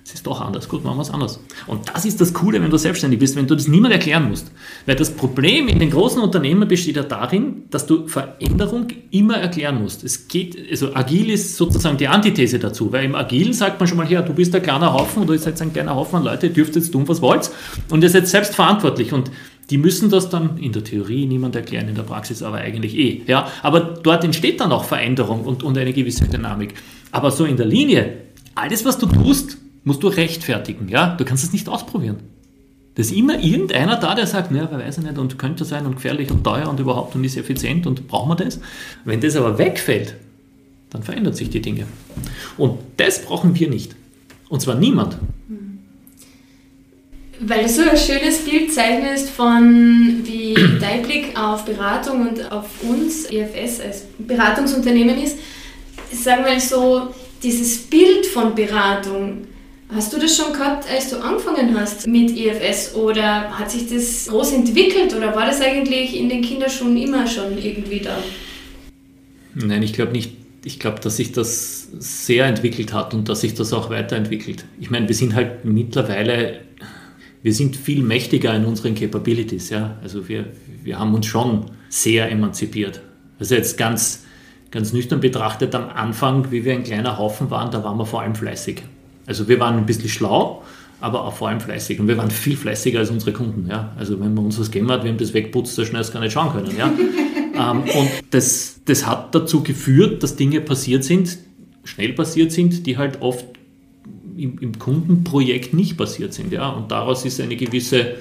es 0.05 0.15
ist 0.15 0.27
doch 0.27 0.41
anders. 0.41 0.69
Gut, 0.69 0.85
machen 0.85 0.97
wir 0.97 1.03
es 1.03 1.11
anders. 1.11 1.41
Und 1.67 1.89
das 1.93 2.07
ist 2.07 2.19
das 2.21 2.33
Coole, 2.33 2.63
wenn 2.63 2.71
du 2.71 2.79
selbstständig 2.79 3.19
bist, 3.19 3.37
wenn 3.37 3.47
du 3.47 3.55
das 3.55 3.69
niemand 3.69 3.93
erklären 3.93 4.29
musst. 4.29 4.51
Weil 4.87 4.97
das 4.97 5.11
Problem 5.11 5.69
in 5.69 5.79
den 5.79 5.91
großen 5.91 6.23
Unternehmen 6.23 6.67
besteht 6.67 6.97
ja 6.97 7.03
darin, 7.03 7.65
dass 7.71 7.87
du 7.87 8.07
Veränderung 8.09 8.89
immer 9.11 9.37
erklären 9.37 9.83
musst. 9.83 10.05
Es 10.05 10.29
geht, 10.29 10.57
also 10.71 10.95
agil 10.95 11.31
ist 11.31 11.57
sozusagen 11.57 11.99
die 11.99 12.09
Antithese 12.09 12.59
dazu, 12.59 12.91
weil 12.93 13.05
im 13.05 13.15
Agil 13.15 13.53
sagt 13.53 13.81
man 13.81 13.87
schon 13.87 13.99
mal 13.99 14.07
her, 14.07 14.23
du 14.23 14.33
bist 14.33 14.55
ein 14.55 14.63
kleiner 14.63 14.95
Haufen 14.95 15.25
oder 15.25 15.35
ihr 15.35 15.39
seid 15.39 15.61
ein 15.61 15.73
kleiner 15.75 15.95
Haufen 15.95 16.17
an 16.17 16.25
Leute, 16.25 16.47
ihr 16.47 16.53
dürft 16.55 16.77
jetzt 16.77 16.91
tun, 16.91 17.07
was 17.07 17.21
wollt 17.21 17.51
und 17.91 18.03
ihr 18.03 18.09
seid 18.09 18.29
selbst 18.29 18.55
verantwortlich 18.55 19.13
und 19.13 19.31
die 19.71 19.79
müssen 19.79 20.09
das 20.09 20.31
dann 20.31 20.57
in 20.59 20.73
der 20.73 20.85
Theorie 20.85 21.27
niemand 21.27 21.55
erklären, 21.55 21.89
in 21.89 21.95
der 21.95 22.03
Praxis 22.03 22.43
aber 22.43 22.59
eigentlich 22.59 22.97
eh. 22.97 23.23
Ja? 23.27 23.49
Aber 23.63 23.81
dort 23.81 24.25
entsteht 24.25 24.61
dann 24.61 24.73
auch 24.73 24.85
Veränderung 24.85 25.45
und, 25.45 25.63
und 25.63 25.77
eine 25.77 25.93
gewisse 25.93 26.27
Dynamik. 26.27 26.75
Aber 27.13 27.31
so 27.31 27.45
in 27.45 27.57
der 27.57 27.67
Linie, 27.67 28.13
alles, 28.55 28.85
was 28.85 28.99
du 28.99 29.07
tust, 29.07 29.59
musst 29.85 30.03
du 30.03 30.09
rechtfertigen. 30.09 30.89
Ja? 30.89 31.15
Du 31.17 31.25
kannst 31.25 31.45
es 31.45 31.53
nicht 31.53 31.69
ausprobieren. 31.69 32.17
Da 32.95 33.03
ist 33.03 33.13
immer 33.13 33.39
irgendeiner 33.39 33.97
da, 33.97 34.15
der 34.15 34.27
sagt, 34.27 34.51
naja, 34.51 34.69
wer 34.71 34.81
weiß 34.81 34.99
nicht 34.99 35.19
und 35.19 35.39
könnte 35.39 35.65
sein 35.65 35.87
und 35.87 35.97
gefährlich 35.97 36.31
und 36.31 36.43
teuer 36.43 36.69
und 36.69 36.81
überhaupt 36.81 37.15
und 37.15 37.23
ist 37.23 37.37
effizient 37.37 37.87
und 37.87 38.09
brauchen 38.09 38.31
wir 38.31 38.37
das. 38.37 38.61
Wenn 39.05 39.21
das 39.21 39.37
aber 39.37 39.59
wegfällt, 39.59 40.17
dann 40.91 41.03
verändern 41.03 41.35
sich 41.35 41.51
die 41.51 41.61
Dinge. 41.61 41.85
Und 42.57 42.79
das 42.97 43.23
brauchen 43.23 43.55
wir 43.55 43.69
nicht. 43.69 43.95
Und 44.49 44.63
zwar 44.63 44.75
niemand. 44.75 45.19
Weil 47.41 47.63
du 47.63 47.69
so 47.69 47.83
ein 47.83 47.97
schönes 47.97 48.39
Bild 48.39 48.73
zeichnest 48.73 49.31
von 49.31 50.21
wie 50.25 50.55
dein 50.81 51.03
Blick 51.03 51.39
auf 51.39 51.65
Beratung 51.65 52.29
und 52.29 52.51
auf 52.51 52.67
uns, 52.83 53.27
EFS 53.27 53.81
als 53.81 54.05
Beratungsunternehmen 54.19 55.23
ist, 55.23 55.39
wir 56.11 56.37
mal 56.39 56.61
so, 56.61 57.15
dieses 57.43 57.79
Bild 57.79 58.27
von 58.27 58.55
Beratung, 58.55 59.47
Hast 59.91 60.13
du 60.13 60.19
das 60.19 60.37
schon 60.37 60.53
gehabt, 60.53 60.85
als 60.91 61.09
du 61.09 61.17
angefangen 61.17 61.75
hast 61.79 62.07
mit 62.07 62.37
IFS 62.37 62.95
oder 62.95 63.59
hat 63.59 63.71
sich 63.71 63.89
das 63.89 64.27
groß 64.29 64.53
entwickelt 64.53 65.15
oder 65.17 65.35
war 65.35 65.47
das 65.47 65.63
eigentlich 65.63 66.15
in 66.15 66.29
den 66.29 66.43
Kinderschuhen 66.43 66.95
immer 66.99 67.27
schon 67.27 67.57
irgendwie 67.57 68.01
da? 68.01 68.19
Nein, 69.55 69.83
ich 69.83 69.95
glaube 69.95 70.13
nicht. 70.13 70.33
Ich 70.65 70.79
glaube, 70.79 71.01
dass 71.01 71.17
sich 71.17 71.33
das 71.33 71.89
sehr 71.99 72.45
entwickelt 72.45 72.93
hat 72.93 73.15
und 73.15 73.31
dass 73.31 73.41
sich 73.41 73.55
das 73.55 73.73
auch 73.73 73.89
weiterentwickelt. 73.89 74.67
Ich 74.79 74.91
meine, 74.91 75.09
wir 75.09 75.15
sind 75.15 75.35
halt 75.35 75.65
mittlerweile, 75.65 76.61
wir 77.43 77.55
sind 77.55 77.77
viel 77.77 78.03
mächtiger 78.03 78.55
in 78.55 78.65
unseren 78.65 78.95
Capabilities. 78.95 79.71
Ja? 79.71 79.97
Also 80.03 80.29
wir, 80.29 80.47
wir 80.83 80.99
haben 80.99 81.15
uns 81.15 81.27
schon 81.27 81.67
sehr 81.89 82.31
emanzipiert. 82.31 83.01
Also 83.39 83.55
jetzt 83.55 83.79
ganz, 83.79 84.25
ganz 84.71 84.93
nüchtern 84.93 85.21
betrachtet 85.21 85.75
am 85.75 85.89
Anfang, 85.89 86.51
wie 86.51 86.65
wir 86.65 86.73
ein 86.73 86.85
kleiner 86.85 87.19
Haufen 87.19 87.51
waren, 87.51 87.71
da 87.71 87.85
waren 87.85 87.99
wir 87.99 88.07
vor 88.07 88.23
allem 88.23 88.35
fleißig. 88.35 88.83
Also 89.27 89.49
wir 89.49 89.61
waren 89.61 89.77
ein 89.77 89.87
bisschen 89.87 90.09
schlau, 90.09 90.63
aber 91.01 91.25
auch 91.25 91.35
vor 91.35 91.49
allem 91.49 91.61
fleißig. 91.61 92.01
Und 92.01 92.09
wir 92.09 92.17
waren 92.17 92.31
viel 92.31 92.57
fleißiger 92.57 92.99
als 92.99 93.11
unsere 93.11 93.33
Kunden. 93.33 93.69
Ja? 93.69 93.93
Also 93.97 94.19
wenn 94.21 94.35
man 94.35 94.47
uns 94.47 94.59
was 94.59 94.71
gegeben 94.71 94.91
hat, 94.91 95.05
wir 95.05 95.11
haben 95.11 95.19
das 95.19 95.35
wegputzt, 95.35 95.75
so 95.75 95.85
schnell 95.85 96.01
es 96.01 96.13
gar 96.13 96.21
nicht 96.21 96.33
schauen 96.33 96.53
können. 96.53 96.77
Ja? 96.77 96.93
ähm, 97.55 97.83
und 97.83 98.11
das, 98.31 98.81
das 98.85 99.07
hat 99.07 99.35
dazu 99.35 99.63
geführt, 99.63 100.23
dass 100.23 100.35
Dinge 100.35 100.61
passiert 100.61 101.05
sind, 101.05 101.39
schnell 101.85 102.13
passiert 102.15 102.51
sind, 102.51 102.87
die 102.87 102.99
halt 102.99 103.23
oft 103.23 103.45
im, 104.39 104.59
im 104.59 104.79
Kundenprojekt 104.79 105.75
nicht 105.75 105.97
passiert 105.97 106.33
sind. 106.33 106.53
Ja? 106.53 106.69
Und 106.71 106.91
daraus 106.91 107.25
ist 107.25 107.41
eine 107.41 107.57
gewisse 107.57 108.17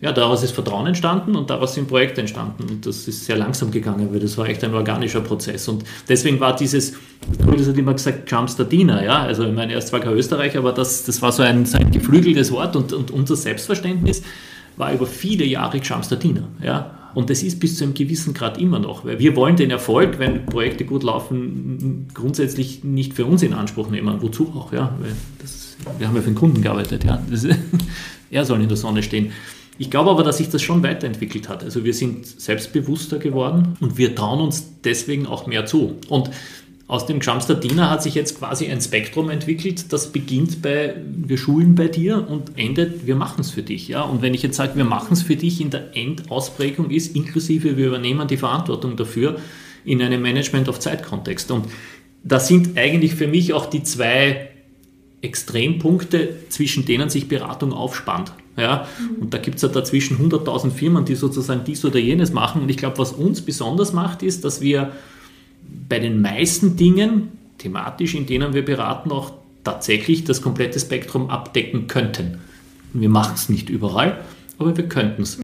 ja, 0.00 0.12
daraus 0.12 0.42
ist 0.42 0.52
Vertrauen 0.52 0.86
entstanden 0.86 1.36
und 1.36 1.50
daraus 1.50 1.74
sind 1.74 1.86
Projekte 1.86 2.22
entstanden. 2.22 2.64
Und 2.70 2.86
das 2.86 3.06
ist 3.06 3.26
sehr 3.26 3.36
langsam 3.36 3.70
gegangen, 3.70 4.08
weil 4.10 4.20
das 4.20 4.38
war 4.38 4.48
echt 4.48 4.64
ein 4.64 4.74
organischer 4.74 5.20
Prozess. 5.20 5.68
Und 5.68 5.84
deswegen 6.08 6.40
war 6.40 6.56
dieses, 6.56 6.94
das 7.46 7.68
hat 7.68 7.76
immer 7.76 7.92
gesagt, 7.92 8.30
Jumpstardiner, 8.30 9.04
ja. 9.04 9.18
Also 9.22 9.44
ich 9.44 9.54
meine, 9.54 9.72
er 9.72 9.78
ist 9.78 9.88
zwar 9.88 10.00
kein 10.00 10.14
Österreicher, 10.14 10.60
aber 10.60 10.72
das, 10.72 11.04
das 11.04 11.20
war 11.20 11.32
so 11.32 11.42
ein, 11.42 11.66
so 11.66 11.76
ein 11.76 11.90
geflügeltes 11.90 12.50
Wort 12.50 12.76
und, 12.76 12.94
und 12.94 13.10
unser 13.10 13.36
Selbstverständnis 13.36 14.22
war 14.78 14.92
über 14.94 15.06
viele 15.06 15.44
Jahre 15.44 15.76
Jumpstardiner, 15.76 16.48
ja. 16.62 16.96
Und 17.14 17.30
das 17.30 17.42
ist 17.42 17.60
bis 17.60 17.76
zu 17.76 17.84
einem 17.84 17.94
gewissen 17.94 18.34
Grad 18.34 18.58
immer 18.58 18.78
noch, 18.78 19.04
weil 19.04 19.18
wir 19.18 19.36
wollen 19.36 19.56
den 19.56 19.70
Erfolg, 19.70 20.18
wenn 20.18 20.46
Projekte 20.46 20.84
gut 20.84 21.02
laufen, 21.02 22.08
grundsätzlich 22.14 22.84
nicht 22.84 23.14
für 23.14 23.26
uns 23.26 23.42
in 23.42 23.52
Anspruch 23.52 23.90
nehmen. 23.90 24.22
Wozu 24.22 24.52
auch, 24.54 24.72
ja? 24.72 24.96
Das, 25.40 25.76
wir 25.98 26.08
haben 26.08 26.16
ja 26.16 26.22
für 26.22 26.30
den 26.30 26.36
Kunden 26.36 26.62
gearbeitet, 26.62 27.04
ja. 27.04 27.22
Das, 27.30 27.46
er 28.30 28.44
soll 28.44 28.60
in 28.60 28.68
der 28.68 28.76
Sonne 28.76 29.02
stehen. 29.02 29.32
Ich 29.78 29.90
glaube 29.90 30.10
aber, 30.10 30.22
dass 30.22 30.36
sich 30.36 30.50
das 30.50 30.60
schon 30.60 30.82
weiterentwickelt 30.82 31.48
hat. 31.48 31.64
Also 31.64 31.84
wir 31.84 31.94
sind 31.94 32.26
selbstbewusster 32.26 33.18
geworden 33.18 33.78
und 33.80 33.96
wir 33.96 34.14
trauen 34.14 34.40
uns 34.40 34.74
deswegen 34.84 35.26
auch 35.26 35.46
mehr 35.46 35.64
zu. 35.64 35.96
Und 36.10 36.30
aus 36.90 37.06
dem 37.06 37.20
Jumpstart-Diener 37.20 37.88
hat 37.88 38.02
sich 38.02 38.16
jetzt 38.16 38.40
quasi 38.40 38.66
ein 38.66 38.80
Spektrum 38.80 39.30
entwickelt, 39.30 39.92
das 39.92 40.10
beginnt 40.10 40.60
bei, 40.60 40.96
wir 41.06 41.38
schulen 41.38 41.76
bei 41.76 41.86
dir 41.86 42.28
und 42.28 42.58
endet, 42.58 43.06
wir 43.06 43.14
machen 43.14 43.42
es 43.42 43.52
für 43.52 43.62
dich. 43.62 43.86
Ja? 43.86 44.02
Und 44.02 44.22
wenn 44.22 44.34
ich 44.34 44.42
jetzt 44.42 44.56
sage, 44.56 44.74
wir 44.74 44.84
machen 44.84 45.12
es 45.12 45.22
für 45.22 45.36
dich 45.36 45.60
in 45.60 45.70
der 45.70 45.96
Endausprägung 45.96 46.90
ist, 46.90 47.14
inklusive 47.14 47.76
wir 47.76 47.86
übernehmen 47.86 48.26
die 48.26 48.36
Verantwortung 48.36 48.96
dafür 48.96 49.36
in 49.84 50.02
einem 50.02 50.20
Management 50.20 50.68
of 50.68 50.80
Zeit-Kontext. 50.80 51.52
Und 51.52 51.66
das 52.24 52.48
sind 52.48 52.76
eigentlich 52.76 53.14
für 53.14 53.28
mich 53.28 53.52
auch 53.52 53.66
die 53.66 53.84
zwei 53.84 54.50
Extrempunkte, 55.22 56.40
zwischen 56.48 56.86
denen 56.86 57.08
sich 57.08 57.28
Beratung 57.28 57.72
aufspannt. 57.72 58.32
Ja? 58.56 58.88
Mhm. 58.98 59.22
Und 59.22 59.32
da 59.32 59.38
gibt 59.38 59.56
es 59.58 59.62
ja 59.62 59.68
dazwischen 59.68 60.18
100.000 60.18 60.72
Firmen, 60.72 61.04
die 61.04 61.14
sozusagen 61.14 61.62
dies 61.64 61.84
oder 61.84 62.00
jenes 62.00 62.32
machen. 62.32 62.62
Und 62.62 62.68
ich 62.68 62.78
glaube, 62.78 62.98
was 62.98 63.12
uns 63.12 63.42
besonders 63.42 63.92
macht, 63.92 64.24
ist, 64.24 64.44
dass 64.44 64.60
wir 64.60 64.90
bei 65.88 65.98
den 65.98 66.20
meisten 66.20 66.76
Dingen, 66.76 67.28
thematisch, 67.58 68.14
in 68.14 68.26
denen 68.26 68.54
wir 68.54 68.64
beraten, 68.64 69.10
auch 69.10 69.32
tatsächlich 69.64 70.24
das 70.24 70.42
komplette 70.42 70.80
Spektrum 70.80 71.30
abdecken 71.30 71.86
könnten. 71.86 72.38
Wir 72.92 73.08
machen 73.08 73.34
es 73.34 73.48
nicht 73.48 73.70
überall, 73.70 74.20
aber 74.58 74.76
wir 74.76 74.88
könnten 74.88 75.22
es. 75.22 75.40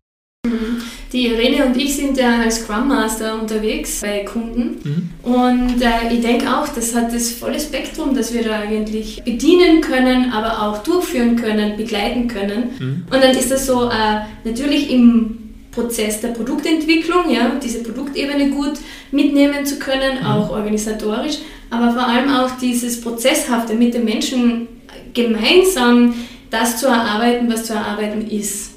Die 1.12 1.28
Irene 1.28 1.64
und 1.64 1.76
ich 1.76 1.96
sind 1.96 2.18
ja 2.18 2.40
als 2.40 2.62
Scrum 2.62 2.88
Master 2.88 3.40
unterwegs 3.40 4.00
bei 4.00 4.24
Kunden 4.24 4.76
mhm. 4.82 5.10
und 5.22 5.80
äh, 5.80 6.12
ich 6.12 6.20
denke 6.20 6.46
auch, 6.48 6.68
das 6.68 6.94
hat 6.94 7.14
das 7.14 7.30
volle 7.30 7.60
Spektrum, 7.60 8.14
das 8.14 8.34
wir 8.34 8.42
da 8.42 8.58
eigentlich 8.58 9.22
bedienen 9.24 9.80
können, 9.80 10.32
aber 10.32 10.62
auch 10.62 10.82
durchführen 10.82 11.36
können, 11.36 11.76
begleiten 11.76 12.26
können. 12.26 12.70
Mhm. 12.78 13.04
Und 13.10 13.22
dann 13.22 13.30
ist 13.36 13.52
das 13.52 13.66
so 13.66 13.88
äh, 13.88 14.20
natürlich 14.44 14.90
im 14.90 15.45
Prozess 15.76 16.20
der 16.20 16.28
Produktentwicklung, 16.28 17.30
ja, 17.30 17.52
diese 17.62 17.84
Produktebene 17.84 18.50
gut 18.50 18.78
mitnehmen 19.12 19.64
zu 19.64 19.78
können, 19.78 20.20
mhm. 20.20 20.26
auch 20.26 20.50
organisatorisch, 20.50 21.38
aber 21.70 21.92
vor 21.92 22.08
allem 22.08 22.28
auch 22.30 22.50
dieses 22.60 23.00
Prozesshafte 23.00 23.74
mit 23.74 23.94
den 23.94 24.04
Menschen 24.04 24.66
gemeinsam 25.14 26.14
das 26.50 26.80
zu 26.80 26.86
erarbeiten, 26.86 27.48
was 27.48 27.64
zu 27.64 27.74
erarbeiten 27.74 28.28
ist. 28.28 28.72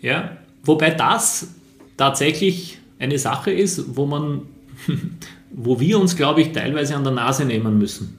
Ja, 0.00 0.38
Wobei 0.64 0.90
das 0.90 1.48
tatsächlich 1.96 2.78
eine 2.98 3.18
Sache 3.18 3.50
ist, 3.50 3.96
wo 3.96 4.06
man, 4.06 4.42
wo 5.50 5.80
wir 5.80 5.98
uns, 5.98 6.16
glaube 6.16 6.40
ich, 6.40 6.52
teilweise 6.52 6.94
an 6.94 7.04
der 7.04 7.12
Nase 7.12 7.44
nehmen 7.44 7.78
müssen. 7.78 8.16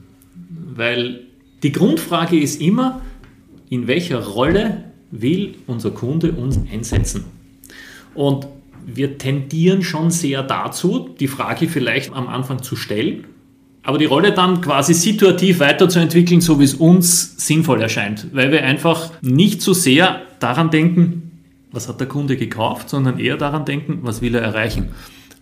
Weil 0.74 1.20
die 1.62 1.72
Grundfrage 1.72 2.38
ist 2.38 2.60
immer, 2.60 3.00
in 3.70 3.86
welcher 3.86 4.22
Rolle 4.22 4.84
will 5.10 5.54
unser 5.66 5.90
Kunde 5.90 6.32
uns 6.32 6.60
einsetzen? 6.70 7.24
Und 8.14 8.46
wir 8.86 9.18
tendieren 9.18 9.82
schon 9.82 10.10
sehr 10.10 10.42
dazu, 10.42 11.10
die 11.18 11.28
Frage 11.28 11.68
vielleicht 11.68 12.12
am 12.12 12.28
Anfang 12.28 12.62
zu 12.62 12.76
stellen, 12.76 13.24
aber 13.82 13.98
die 13.98 14.04
Rolle 14.06 14.32
dann 14.32 14.60
quasi 14.60 14.94
situativ 14.94 15.60
weiterzuentwickeln, 15.60 16.40
so 16.40 16.58
wie 16.58 16.64
es 16.64 16.74
uns 16.74 17.36
sinnvoll 17.46 17.82
erscheint, 17.82 18.28
weil 18.32 18.50
wir 18.50 18.64
einfach 18.64 19.10
nicht 19.20 19.60
so 19.60 19.74
sehr 19.74 20.22
daran 20.40 20.70
denken, 20.70 21.30
was 21.70 21.88
hat 21.88 22.00
der 22.00 22.08
Kunde 22.08 22.36
gekauft, 22.36 22.88
sondern 22.88 23.18
eher 23.18 23.36
daran 23.36 23.64
denken, 23.64 24.00
was 24.02 24.22
will 24.22 24.34
er 24.34 24.42
erreichen. 24.42 24.90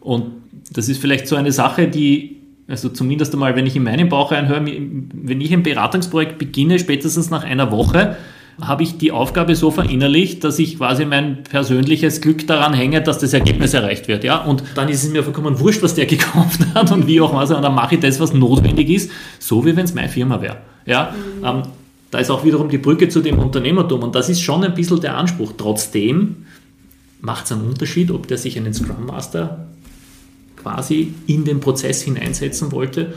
Und 0.01 0.33
das 0.73 0.89
ist 0.89 1.01
vielleicht 1.01 1.29
so 1.29 1.37
eine 1.37 1.53
Sache, 1.53 1.89
die, 1.89 2.39
also 2.67 2.89
zumindest 2.89 3.33
einmal, 3.35 3.55
wenn 3.55 3.67
ich 3.67 3.77
in 3.77 3.85
meinen 3.85 4.09
Bauch 4.09 4.33
reinhöre, 4.33 4.65
wenn 4.65 5.41
ich 5.41 5.53
ein 5.53 5.63
Beratungsprojekt 5.63 6.39
beginne, 6.39 6.79
spätestens 6.79 7.31
nach 7.31 7.45
einer 7.45 7.71
Woche, 7.71 8.17
habe 8.61 8.83
ich 8.83 8.99
die 8.99 9.13
Aufgabe 9.13 9.57
so 9.57 9.71
verinnerlicht, 9.71 10.45
dass 10.45 10.59
ich 10.59 10.77
quasi 10.77 11.05
mein 11.05 11.43
persönliches 11.45 12.21
Glück 12.21 12.47
daran 12.47 12.75
hänge, 12.75 13.01
dass 13.03 13.19
das 13.19 13.33
Ergebnis 13.33 13.75
erreicht 13.75 14.09
wird. 14.09 14.25
Ja? 14.25 14.45
Und 14.45 14.63
dann 14.75 14.89
ist 14.89 15.03
es 15.03 15.11
mir 15.11 15.23
vollkommen 15.23 15.59
wurscht, 15.59 15.83
was 15.83 15.95
der 15.95 16.07
gekauft 16.07 16.61
hat 16.75 16.91
und 16.93 17.07
wie 17.07 17.21
auch 17.21 17.35
was. 17.35 17.51
Und 17.51 17.63
dann 17.63 17.75
mache 17.75 17.95
ich 17.95 18.01
das, 18.01 18.21
was 18.21 18.33
notwendig 18.33 18.91
ist, 18.91 19.11
so 19.39 19.65
wie 19.65 19.75
wenn 19.75 19.85
es 19.85 19.95
meine 19.95 20.09
Firma 20.09 20.41
wäre. 20.41 20.59
Ja? 20.85 21.15
Mhm. 21.41 21.45
Ähm, 21.45 21.63
da 22.11 22.19
ist 22.19 22.31
auch 22.31 22.45
wiederum 22.45 22.69
die 22.69 22.79
Brücke 22.79 23.09
zu 23.09 23.21
dem 23.21 23.39
Unternehmertum 23.39 24.03
und 24.03 24.15
das 24.15 24.29
ist 24.29 24.43
schon 24.43 24.63
ein 24.65 24.75
bisschen 24.75 25.01
der 25.01 25.17
Anspruch. 25.17 25.55
Trotzdem 25.57 26.45
macht 27.23 27.47
es 27.47 27.53
einen 27.53 27.63
Unterschied, 27.63 28.11
ob 28.11 28.29
der 28.29 28.37
sich 28.37 28.59
einen 28.59 28.75
Scrum 28.75 29.07
Master 29.07 29.67
quasi 30.57 31.15
in 31.27 31.45
den 31.45 31.61
Prozess 31.61 32.03
hineinsetzen 32.03 32.71
wollte 32.71 33.15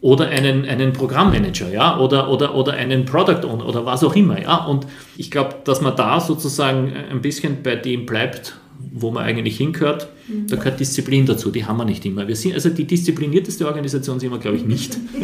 oder 0.00 0.28
einen, 0.28 0.64
einen 0.64 0.92
Programmmanager, 0.92 1.70
ja, 1.70 1.98
oder, 1.98 2.30
oder, 2.30 2.54
oder 2.54 2.74
einen 2.74 3.04
Product 3.04 3.44
Owner 3.46 3.66
oder 3.66 3.86
was 3.86 4.04
auch 4.04 4.14
immer, 4.14 4.40
ja. 4.40 4.64
Und 4.64 4.86
ich 5.16 5.30
glaube, 5.30 5.56
dass 5.64 5.80
man 5.80 5.96
da 5.96 6.20
sozusagen 6.20 6.92
ein 7.10 7.22
bisschen 7.22 7.62
bei 7.62 7.76
dem 7.76 8.06
bleibt, 8.06 8.56
wo 8.92 9.10
man 9.10 9.24
eigentlich 9.24 9.56
hingehört, 9.56 10.08
mhm. 10.28 10.46
da 10.48 10.56
gehört 10.56 10.80
Disziplin 10.80 11.26
dazu, 11.26 11.50
die 11.50 11.64
haben 11.64 11.78
wir 11.78 11.84
nicht 11.84 12.04
immer. 12.04 12.28
Wir 12.28 12.36
sind, 12.36 12.54
also 12.54 12.68
die 12.68 12.84
disziplinierteste 12.84 13.66
Organisation 13.66 14.20
sind 14.20 14.30
wir, 14.30 14.38
glaube 14.38 14.58
ich, 14.58 14.64
nicht. 14.64 14.96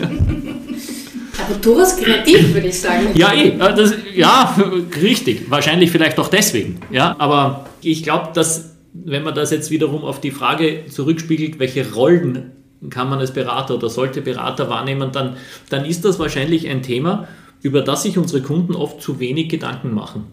Aber 1.45 1.55
durchaus 1.61 1.97
kreativ, 1.97 2.55
würde 2.55 2.69
ich 2.69 2.79
sagen. 2.79 3.09
Ja, 3.15 3.33
eh, 3.33 3.57
das, 3.57 3.95
ja, 4.15 4.55
richtig. 5.01 5.51
Wahrscheinlich 5.51 5.91
vielleicht 5.91 6.19
auch 6.19 6.29
deswegen. 6.29 6.79
Ja, 6.91 7.17
aber 7.19 7.67
ich 7.81 8.03
glaube, 8.03 8.29
dass, 8.35 8.77
wenn 8.93 9.25
man 9.25 9.35
das 9.35 9.51
jetzt 9.51 9.71
wiederum 9.71 10.05
auf 10.05 10.21
die 10.21 10.31
Frage 10.31 10.85
zurückspiegelt, 10.89 11.59
welche 11.59 11.95
Rollen 11.95 12.53
kann 12.91 13.09
man 13.09 13.19
als 13.19 13.33
Berater 13.33 13.75
oder 13.75 13.89
sollte 13.89 14.23
Berater 14.23 14.69
wahrnehmen, 14.69 15.11
dann, 15.13 15.37
dann 15.69 15.85
ist 15.85 16.05
das 16.05 16.19
wahrscheinlich 16.19 16.69
ein 16.69 16.83
Thema, 16.83 17.29
über 17.63 17.81
das 17.83 18.03
sich 18.03 18.19
unsere 18.19 18.43
Kunden 18.43 18.75
oft 18.75 19.01
zu 19.01 19.21
wenig 19.21 19.49
Gedanken 19.49 19.95
machen 19.95 20.25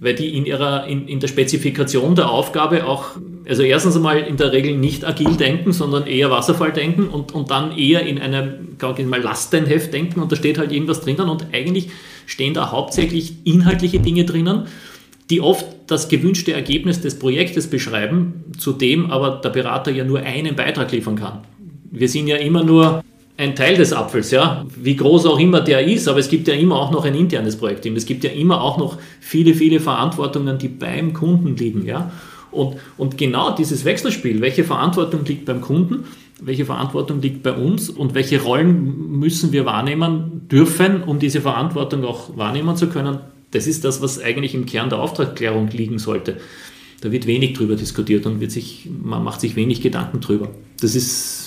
weil 0.00 0.14
die 0.14 0.36
in 0.36 0.46
ihrer 0.46 0.86
in, 0.86 1.08
in 1.08 1.20
der 1.20 1.28
Spezifikation 1.28 2.14
der 2.14 2.30
Aufgabe 2.30 2.86
auch, 2.86 3.16
also 3.48 3.62
erstens 3.62 3.96
einmal 3.96 4.18
in 4.18 4.36
der 4.36 4.52
Regel 4.52 4.76
nicht 4.76 5.04
agil 5.04 5.36
denken, 5.36 5.72
sondern 5.72 6.06
eher 6.06 6.30
Wasserfall 6.30 6.72
denken 6.72 7.08
und, 7.08 7.32
und 7.32 7.50
dann 7.50 7.76
eher 7.76 8.06
in 8.06 8.18
einem, 8.18 8.76
ich 8.98 9.06
mal, 9.06 9.20
Lastenheft 9.20 9.92
denken 9.92 10.20
und 10.20 10.30
da 10.30 10.36
steht 10.36 10.58
halt 10.58 10.72
irgendwas 10.72 11.00
drinnen 11.00 11.28
und 11.28 11.46
eigentlich 11.52 11.90
stehen 12.26 12.54
da 12.54 12.70
hauptsächlich 12.70 13.34
inhaltliche 13.44 13.98
Dinge 13.98 14.24
drinnen, 14.24 14.66
die 15.30 15.40
oft 15.40 15.66
das 15.88 16.08
gewünschte 16.08 16.52
Ergebnis 16.52 17.00
des 17.00 17.18
Projektes 17.18 17.68
beschreiben, 17.68 18.44
zu 18.56 18.72
dem 18.72 19.10
aber 19.10 19.40
der 19.42 19.50
Berater 19.50 19.90
ja 19.90 20.04
nur 20.04 20.20
einen 20.20 20.54
Beitrag 20.54 20.92
liefern 20.92 21.16
kann. 21.16 21.40
Wir 21.90 22.08
sind 22.08 22.26
ja 22.26 22.36
immer 22.36 22.64
nur 22.64 23.02
ein 23.36 23.54
Teil 23.54 23.76
des 23.76 23.92
Apfels, 23.92 24.32
ja, 24.32 24.66
wie 24.76 24.96
groß 24.96 25.26
auch 25.26 25.38
immer 25.38 25.60
der 25.60 25.86
ist, 25.86 26.08
aber 26.08 26.18
es 26.18 26.28
gibt 26.28 26.48
ja 26.48 26.54
immer 26.54 26.76
auch 26.76 26.90
noch 26.90 27.04
ein 27.04 27.14
internes 27.14 27.56
Projektteam. 27.56 27.94
Es 27.94 28.04
gibt 28.04 28.24
ja 28.24 28.30
immer 28.30 28.60
auch 28.60 28.78
noch 28.78 28.98
viele, 29.20 29.54
viele 29.54 29.78
Verantwortungen, 29.78 30.58
die 30.58 30.68
beim 30.68 31.12
Kunden 31.14 31.56
liegen, 31.56 31.86
ja. 31.86 32.10
Und, 32.50 32.76
und 32.96 33.16
genau 33.16 33.54
dieses 33.54 33.84
Wechselspiel, 33.84 34.40
welche 34.40 34.64
Verantwortung 34.64 35.24
liegt 35.24 35.44
beim 35.44 35.60
Kunden, 35.60 36.04
welche 36.40 36.64
Verantwortung 36.64 37.20
liegt 37.20 37.42
bei 37.42 37.52
uns 37.52 37.90
und 37.90 38.14
welche 38.14 38.42
Rollen 38.42 39.18
müssen 39.18 39.52
wir 39.52 39.66
wahrnehmen 39.66 40.48
dürfen, 40.50 41.02
um 41.02 41.18
diese 41.18 41.40
Verantwortung 41.40 42.04
auch 42.04 42.36
wahrnehmen 42.36 42.74
zu 42.76 42.88
können, 42.88 43.18
das 43.50 43.66
ist 43.66 43.84
das, 43.84 44.02
was 44.02 44.20
eigentlich 44.20 44.54
im 44.54 44.66
Kern 44.66 44.88
der 44.88 44.98
Auftragsklärung 44.98 45.68
liegen 45.68 45.98
sollte. 45.98 46.38
Da 47.00 47.12
wird 47.12 47.26
wenig 47.26 47.52
drüber 47.52 47.76
diskutiert 47.76 48.26
und 48.26 48.40
wird 48.40 48.50
sich, 48.50 48.88
man 49.02 49.22
macht 49.22 49.40
sich 49.40 49.54
wenig 49.54 49.80
Gedanken 49.80 50.20
drüber. 50.20 50.48
Das 50.80 50.96
ist 50.96 51.37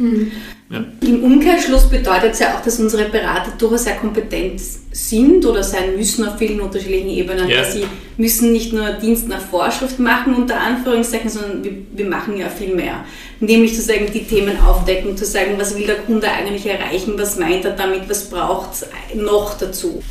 Mhm. 0.00 0.32
Ja. 0.70 0.84
Im 1.02 1.24
Umkehrschluss 1.24 1.90
bedeutet 1.90 2.32
es 2.32 2.38
ja 2.38 2.56
auch, 2.56 2.62
dass 2.62 2.80
unsere 2.80 3.10
Berater 3.10 3.52
durchaus 3.58 3.84
sehr 3.84 3.96
kompetent 3.96 4.60
sind 4.92 5.44
oder 5.44 5.62
sein 5.62 5.96
müssen 5.96 6.26
auf 6.26 6.38
vielen 6.38 6.60
unterschiedlichen 6.60 7.10
Ebenen. 7.10 7.48
Ja. 7.48 7.64
Sie 7.64 7.84
müssen 8.16 8.52
nicht 8.52 8.72
nur 8.72 8.92
Dienst 8.92 9.28
nach 9.28 9.40
Vorschrift 9.40 9.98
machen, 9.98 10.34
unter 10.34 10.58
Anführungszeichen, 10.58 11.28
sondern 11.28 11.64
wir, 11.64 11.72
wir 11.92 12.06
machen 12.06 12.38
ja 12.38 12.48
viel 12.48 12.74
mehr. 12.74 13.04
Nämlich 13.40 13.74
zu 13.74 13.82
sagen, 13.82 14.06
die 14.14 14.24
Themen 14.24 14.58
aufdecken, 14.60 15.16
zu 15.16 15.26
sagen, 15.26 15.54
was 15.58 15.76
will 15.76 15.86
der 15.86 15.96
Kunde 15.96 16.28
eigentlich 16.30 16.64
erreichen, 16.64 17.14
was 17.16 17.38
meint 17.38 17.64
er 17.64 17.72
damit, 17.72 18.08
was 18.08 18.30
braucht 18.30 18.72
es 18.72 18.86
noch 19.14 19.58
dazu. 19.58 20.02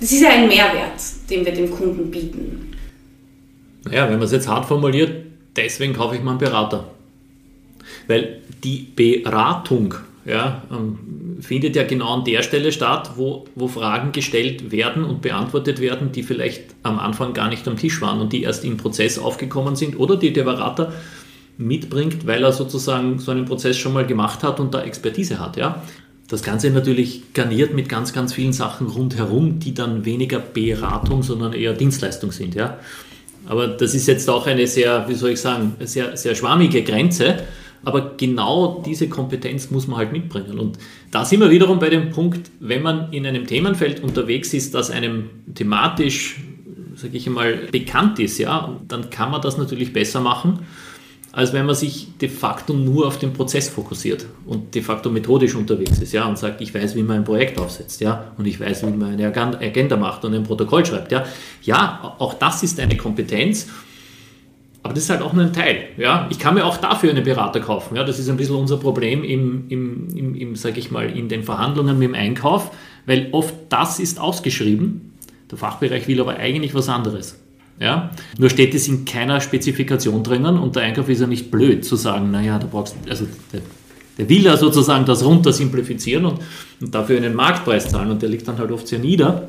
Das 0.00 0.10
ist 0.10 0.22
ja 0.22 0.30
ein 0.30 0.48
Mehrwert, 0.48 1.00
den 1.30 1.44
wir 1.44 1.52
dem 1.52 1.70
Kunden 1.70 2.10
bieten. 2.10 2.72
Naja, 3.84 4.06
wenn 4.06 4.18
man 4.18 4.22
es 4.24 4.32
jetzt 4.32 4.48
hart 4.48 4.66
formuliert, 4.66 5.26
deswegen 5.54 5.92
kaufe 5.92 6.16
ich 6.16 6.22
mal 6.22 6.32
einen 6.32 6.40
Berater. 6.40 6.93
Weil 8.06 8.40
die 8.62 8.86
Beratung 8.94 9.94
ja, 10.26 10.62
ähm, 10.70 11.38
findet 11.40 11.76
ja 11.76 11.84
genau 11.84 12.14
an 12.14 12.24
der 12.24 12.42
Stelle 12.42 12.72
statt, 12.72 13.12
wo, 13.16 13.44
wo 13.54 13.68
Fragen 13.68 14.12
gestellt 14.12 14.72
werden 14.72 15.04
und 15.04 15.20
beantwortet 15.20 15.80
werden, 15.80 16.12
die 16.12 16.22
vielleicht 16.22 16.62
am 16.82 16.98
Anfang 16.98 17.34
gar 17.34 17.48
nicht 17.48 17.68
am 17.68 17.76
Tisch 17.76 18.00
waren 18.00 18.20
und 18.20 18.32
die 18.32 18.42
erst 18.42 18.64
im 18.64 18.76
Prozess 18.76 19.18
aufgekommen 19.18 19.76
sind 19.76 19.98
oder 19.98 20.16
die 20.16 20.32
der 20.32 20.44
Berater 20.44 20.92
mitbringt, 21.58 22.26
weil 22.26 22.42
er 22.42 22.52
sozusagen 22.52 23.18
so 23.18 23.30
einen 23.30 23.44
Prozess 23.44 23.76
schon 23.76 23.92
mal 23.92 24.06
gemacht 24.06 24.42
hat 24.42 24.60
und 24.60 24.74
da 24.74 24.82
Expertise 24.82 25.38
hat. 25.38 25.56
Ja. 25.56 25.82
Das 26.28 26.42
Ganze 26.42 26.70
natürlich 26.70 27.34
garniert 27.34 27.74
mit 27.74 27.88
ganz, 27.88 28.12
ganz 28.12 28.32
vielen 28.32 28.54
Sachen 28.54 28.88
rundherum, 28.88 29.58
die 29.58 29.74
dann 29.74 30.04
weniger 30.06 30.38
Beratung, 30.38 31.22
sondern 31.22 31.52
eher 31.52 31.74
Dienstleistung 31.74 32.32
sind. 32.32 32.54
Ja. 32.54 32.78
Aber 33.46 33.68
das 33.68 33.94
ist 33.94 34.06
jetzt 34.06 34.28
auch 34.30 34.46
eine 34.46 34.66
sehr, 34.66 35.06
wie 35.08 35.14
soll 35.14 35.30
ich 35.30 35.40
sagen, 35.40 35.76
sehr, 35.80 36.16
sehr 36.16 36.34
schwammige 36.34 36.82
Grenze. 36.82 37.44
Aber 37.84 38.14
genau 38.16 38.82
diese 38.84 39.08
Kompetenz 39.08 39.70
muss 39.70 39.86
man 39.86 39.98
halt 39.98 40.12
mitbringen. 40.12 40.58
Und 40.58 40.78
da 41.10 41.24
sind 41.24 41.40
wir 41.40 41.50
wiederum 41.50 41.78
bei 41.78 41.90
dem 41.90 42.10
Punkt, 42.10 42.50
wenn 42.60 42.82
man 42.82 43.12
in 43.12 43.26
einem 43.26 43.46
Themenfeld 43.46 44.02
unterwegs 44.02 44.54
ist, 44.54 44.74
das 44.74 44.90
einem 44.90 45.30
thematisch, 45.54 46.40
sage 46.96 47.16
ich 47.16 47.26
einmal, 47.26 47.68
bekannt 47.70 48.18
ist, 48.18 48.38
ja, 48.38 48.80
dann 48.88 49.10
kann 49.10 49.30
man 49.30 49.42
das 49.42 49.58
natürlich 49.58 49.92
besser 49.92 50.20
machen, 50.20 50.60
als 51.32 51.52
wenn 51.52 51.66
man 51.66 51.74
sich 51.74 52.16
de 52.20 52.28
facto 52.28 52.72
nur 52.74 53.08
auf 53.08 53.18
den 53.18 53.32
Prozess 53.32 53.68
fokussiert 53.68 54.24
und 54.46 54.72
de 54.74 54.82
facto 54.82 55.10
methodisch 55.10 55.56
unterwegs 55.56 55.98
ist, 55.98 56.12
ja, 56.12 56.26
und 56.26 56.38
sagt, 56.38 56.60
ich 56.60 56.72
weiß, 56.72 56.94
wie 56.94 57.02
man 57.02 57.16
ein 57.16 57.24
Projekt 57.24 57.58
aufsetzt, 57.58 58.00
ja, 58.00 58.32
und 58.38 58.46
ich 58.46 58.60
weiß, 58.60 58.86
wie 58.86 58.90
man 58.90 59.14
eine 59.14 59.26
Agenda 59.26 59.96
macht 59.96 60.24
und 60.24 60.32
ein 60.32 60.44
Protokoll 60.44 60.86
schreibt, 60.86 61.10
ja. 61.10 61.24
Ja, 61.62 62.14
auch 62.18 62.34
das 62.34 62.62
ist 62.62 62.78
eine 62.78 62.96
Kompetenz 62.96 63.66
aber 64.84 64.92
das 64.92 65.04
ist 65.04 65.10
halt 65.10 65.22
auch 65.22 65.32
nur 65.32 65.44
ein 65.44 65.52
Teil. 65.54 65.88
Ja? 65.96 66.28
Ich 66.30 66.38
kann 66.38 66.54
mir 66.54 66.64
auch 66.66 66.76
dafür 66.76 67.08
einen 67.08 67.24
Berater 67.24 67.58
kaufen. 67.60 67.96
Ja? 67.96 68.04
Das 68.04 68.18
ist 68.18 68.28
ein 68.28 68.36
bisschen 68.36 68.54
unser 68.54 68.76
Problem 68.76 69.24
im, 69.24 69.64
im, 69.70 70.08
im, 70.14 70.34
im 70.34 70.56
sage 70.56 70.78
ich 70.78 70.90
mal, 70.90 71.08
in 71.08 71.30
den 71.30 71.42
Verhandlungen 71.42 71.98
mit 71.98 72.08
dem 72.08 72.14
Einkauf, 72.14 72.70
weil 73.06 73.28
oft 73.32 73.54
das 73.70 73.98
ist 73.98 74.20
ausgeschrieben. 74.20 75.14
Der 75.50 75.56
Fachbereich 75.56 76.06
will 76.06 76.20
aber 76.20 76.36
eigentlich 76.36 76.74
was 76.74 76.90
anderes. 76.90 77.38
Ja? 77.80 78.10
Nur 78.36 78.50
steht 78.50 78.74
es 78.74 78.86
in 78.86 79.06
keiner 79.06 79.40
Spezifikation 79.40 80.22
drinnen 80.22 80.58
und 80.58 80.76
der 80.76 80.82
Einkauf 80.82 81.08
ist 81.08 81.22
ja 81.22 81.26
nicht 81.26 81.50
blöd 81.50 81.82
zu 81.82 81.96
sagen, 81.96 82.30
naja, 82.30 82.58
da 82.58 82.66
brauchst 82.70 82.94
also 83.08 83.26
der, 83.54 83.62
der 84.18 84.28
will 84.28 84.42
ja 84.42 84.58
sozusagen 84.58 85.06
das 85.06 85.24
runter 85.24 85.54
simplifizieren 85.54 86.26
und, 86.26 86.40
und 86.82 86.94
dafür 86.94 87.16
einen 87.16 87.34
Marktpreis 87.34 87.88
zahlen 87.88 88.10
und 88.10 88.20
der 88.20 88.28
liegt 88.28 88.46
dann 88.46 88.58
halt 88.58 88.70
oft 88.70 88.86
sehr 88.86 88.98
nieder. 88.98 89.48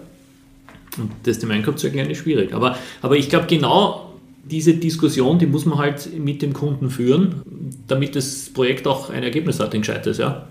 Und 0.97 1.11
das 1.23 1.39
dem 1.39 1.51
Einkauf 1.51 1.75
zu 1.75 1.87
erklären 1.87 2.09
ist 2.09 2.19
schwierig. 2.19 2.53
Aber, 2.53 2.77
aber 3.01 3.17
ich 3.17 3.27
glaube, 3.27 3.47
genau 3.47 4.14
diese 4.49 4.75
Diskussion, 4.75 5.39
die 5.39 5.47
muss 5.47 5.65
man 5.65 5.77
halt 5.77 6.17
mit 6.17 6.41
dem 6.41 6.53
Kunden 6.53 6.89
führen, 6.89 7.41
damit 7.87 8.15
das 8.15 8.49
Projekt 8.53 8.87
auch 8.87 9.09
ein 9.09 9.23
Ergebnis 9.23 9.59
hat, 9.59 9.73
ein 9.73 9.81
gescheites, 9.81 10.17
ja. 10.17 10.47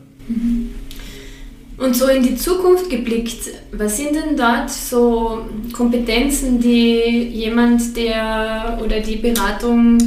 Und 1.76 1.96
so 1.96 2.06
in 2.06 2.22
die 2.22 2.36
Zukunft 2.36 2.88
geblickt, 2.88 3.50
was 3.72 3.96
sind 3.96 4.14
denn 4.14 4.36
dort 4.36 4.70
so 4.70 5.44
Kompetenzen, 5.72 6.60
die 6.60 7.28
jemand, 7.32 7.96
der 7.96 8.78
oder 8.82 9.00
die 9.00 9.16
Beratung 9.16 9.98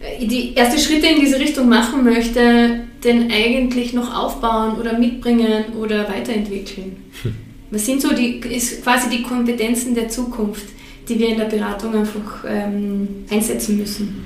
äh, 0.00 0.26
die 0.26 0.54
erste 0.54 0.78
Schritte 0.78 1.06
in 1.06 1.20
diese 1.20 1.40
Richtung 1.40 1.68
machen 1.68 2.04
möchte, 2.04 2.84
denn 3.02 3.30
eigentlich 3.30 3.94
noch 3.94 4.14
aufbauen 4.14 4.78
oder 4.78 4.98
mitbringen 4.98 5.64
oder 5.80 6.08
weiterentwickeln? 6.08 6.96
Hm. 7.22 7.34
Was 7.70 7.86
sind 7.86 8.02
so 8.02 8.14
die, 8.14 8.40
ist 8.40 8.82
quasi 8.82 9.08
die 9.08 9.22
Kompetenzen 9.22 9.94
der 9.94 10.08
Zukunft? 10.08 10.73
Die 11.08 11.18
wir 11.18 11.28
in 11.28 11.38
der 11.38 11.46
Beratung 11.46 11.94
einfach 11.94 12.44
ähm, 12.46 13.08
einsetzen 13.30 13.78
müssen. 13.78 14.24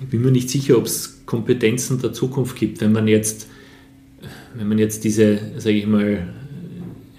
Ich 0.00 0.08
bin 0.08 0.22
mir 0.22 0.32
nicht 0.32 0.50
sicher, 0.50 0.78
ob 0.78 0.86
es 0.86 1.22
Kompetenzen 1.26 2.00
der 2.00 2.12
Zukunft 2.12 2.56
gibt, 2.56 2.80
wenn 2.80 2.92
man 2.92 3.06
jetzt, 3.06 3.48
wenn 4.54 4.68
man 4.68 4.78
jetzt 4.78 5.04
diese, 5.04 5.38
sage 5.58 5.76
ich 5.76 5.86
mal, 5.86 6.26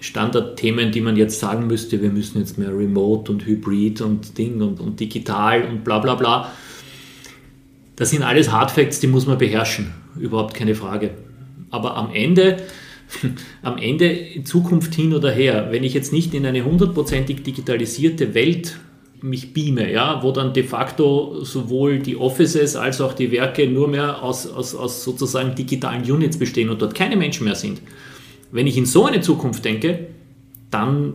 Standardthemen, 0.00 0.92
die 0.92 1.00
man 1.00 1.16
jetzt 1.16 1.40
sagen 1.40 1.66
müsste, 1.66 2.02
wir 2.02 2.10
müssen 2.10 2.38
jetzt 2.38 2.58
mehr 2.58 2.76
Remote 2.76 3.32
und 3.32 3.46
Hybrid 3.46 4.02
und 4.02 4.36
Ding 4.36 4.60
und, 4.60 4.78
und 4.78 5.00
digital 5.00 5.62
und 5.62 5.82
bla 5.82 5.98
bla 5.98 6.14
bla. 6.14 6.52
Das 7.96 8.10
sind 8.10 8.22
alles 8.22 8.52
Hardfacts, 8.52 9.00
die 9.00 9.06
muss 9.06 9.26
man 9.26 9.38
beherrschen, 9.38 9.94
überhaupt 10.18 10.52
keine 10.52 10.74
Frage. 10.74 11.12
Aber 11.70 11.96
am 11.96 12.12
Ende 12.12 12.58
am 13.62 13.78
Ende 13.78 14.06
in 14.06 14.44
Zukunft 14.44 14.94
hin 14.94 15.14
oder 15.14 15.30
her, 15.30 15.68
wenn 15.70 15.84
ich 15.84 15.94
jetzt 15.94 16.12
nicht 16.12 16.34
in 16.34 16.46
eine 16.46 16.64
hundertprozentig 16.64 17.42
digitalisierte 17.42 18.34
Welt 18.34 18.76
mich 19.24 19.54
beame, 19.54 19.90
ja, 19.90 20.22
wo 20.22 20.32
dann 20.32 20.52
de 20.52 20.64
facto 20.64 21.42
sowohl 21.42 21.98
die 21.98 22.16
Offices 22.16 22.76
als 22.76 23.00
auch 23.00 23.14
die 23.14 23.32
Werke 23.32 23.66
nur 23.66 23.88
mehr 23.88 24.22
aus, 24.22 24.46
aus, 24.46 24.74
aus 24.74 25.02
sozusagen 25.02 25.54
digitalen 25.54 26.02
Units 26.02 26.36
bestehen 26.36 26.68
und 26.68 26.82
dort 26.82 26.94
keine 26.94 27.16
Menschen 27.16 27.44
mehr 27.44 27.54
sind. 27.54 27.80
Wenn 28.52 28.66
ich 28.66 28.76
in 28.76 28.84
so 28.84 29.06
eine 29.06 29.22
Zukunft 29.22 29.64
denke, 29.64 30.08
dann, 30.70 31.14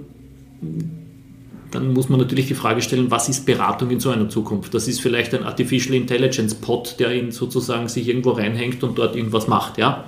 dann 1.69 1.93
muss 1.93 2.09
man 2.09 2.19
natürlich 2.19 2.47
die 2.47 2.55
Frage 2.55 2.81
stellen, 2.81 3.11
was 3.11 3.29
ist 3.29 3.45
Beratung 3.45 3.91
in 3.91 3.99
so 3.99 4.09
einer 4.09 4.27
Zukunft? 4.27 4.73
Das 4.73 4.87
ist 4.87 5.01
vielleicht 5.01 5.35
ein 5.35 5.43
Artificial 5.43 5.93
Intelligence 5.93 6.55
Pod, 6.55 6.95
der 6.99 7.13
ihn 7.13 7.31
sozusagen 7.31 7.89
sich 7.89 8.07
irgendwo 8.07 8.31
reinhängt 8.31 8.83
und 8.83 8.97
dort 8.97 9.15
irgendwas 9.15 9.47
macht, 9.47 9.77
ja. 9.77 10.05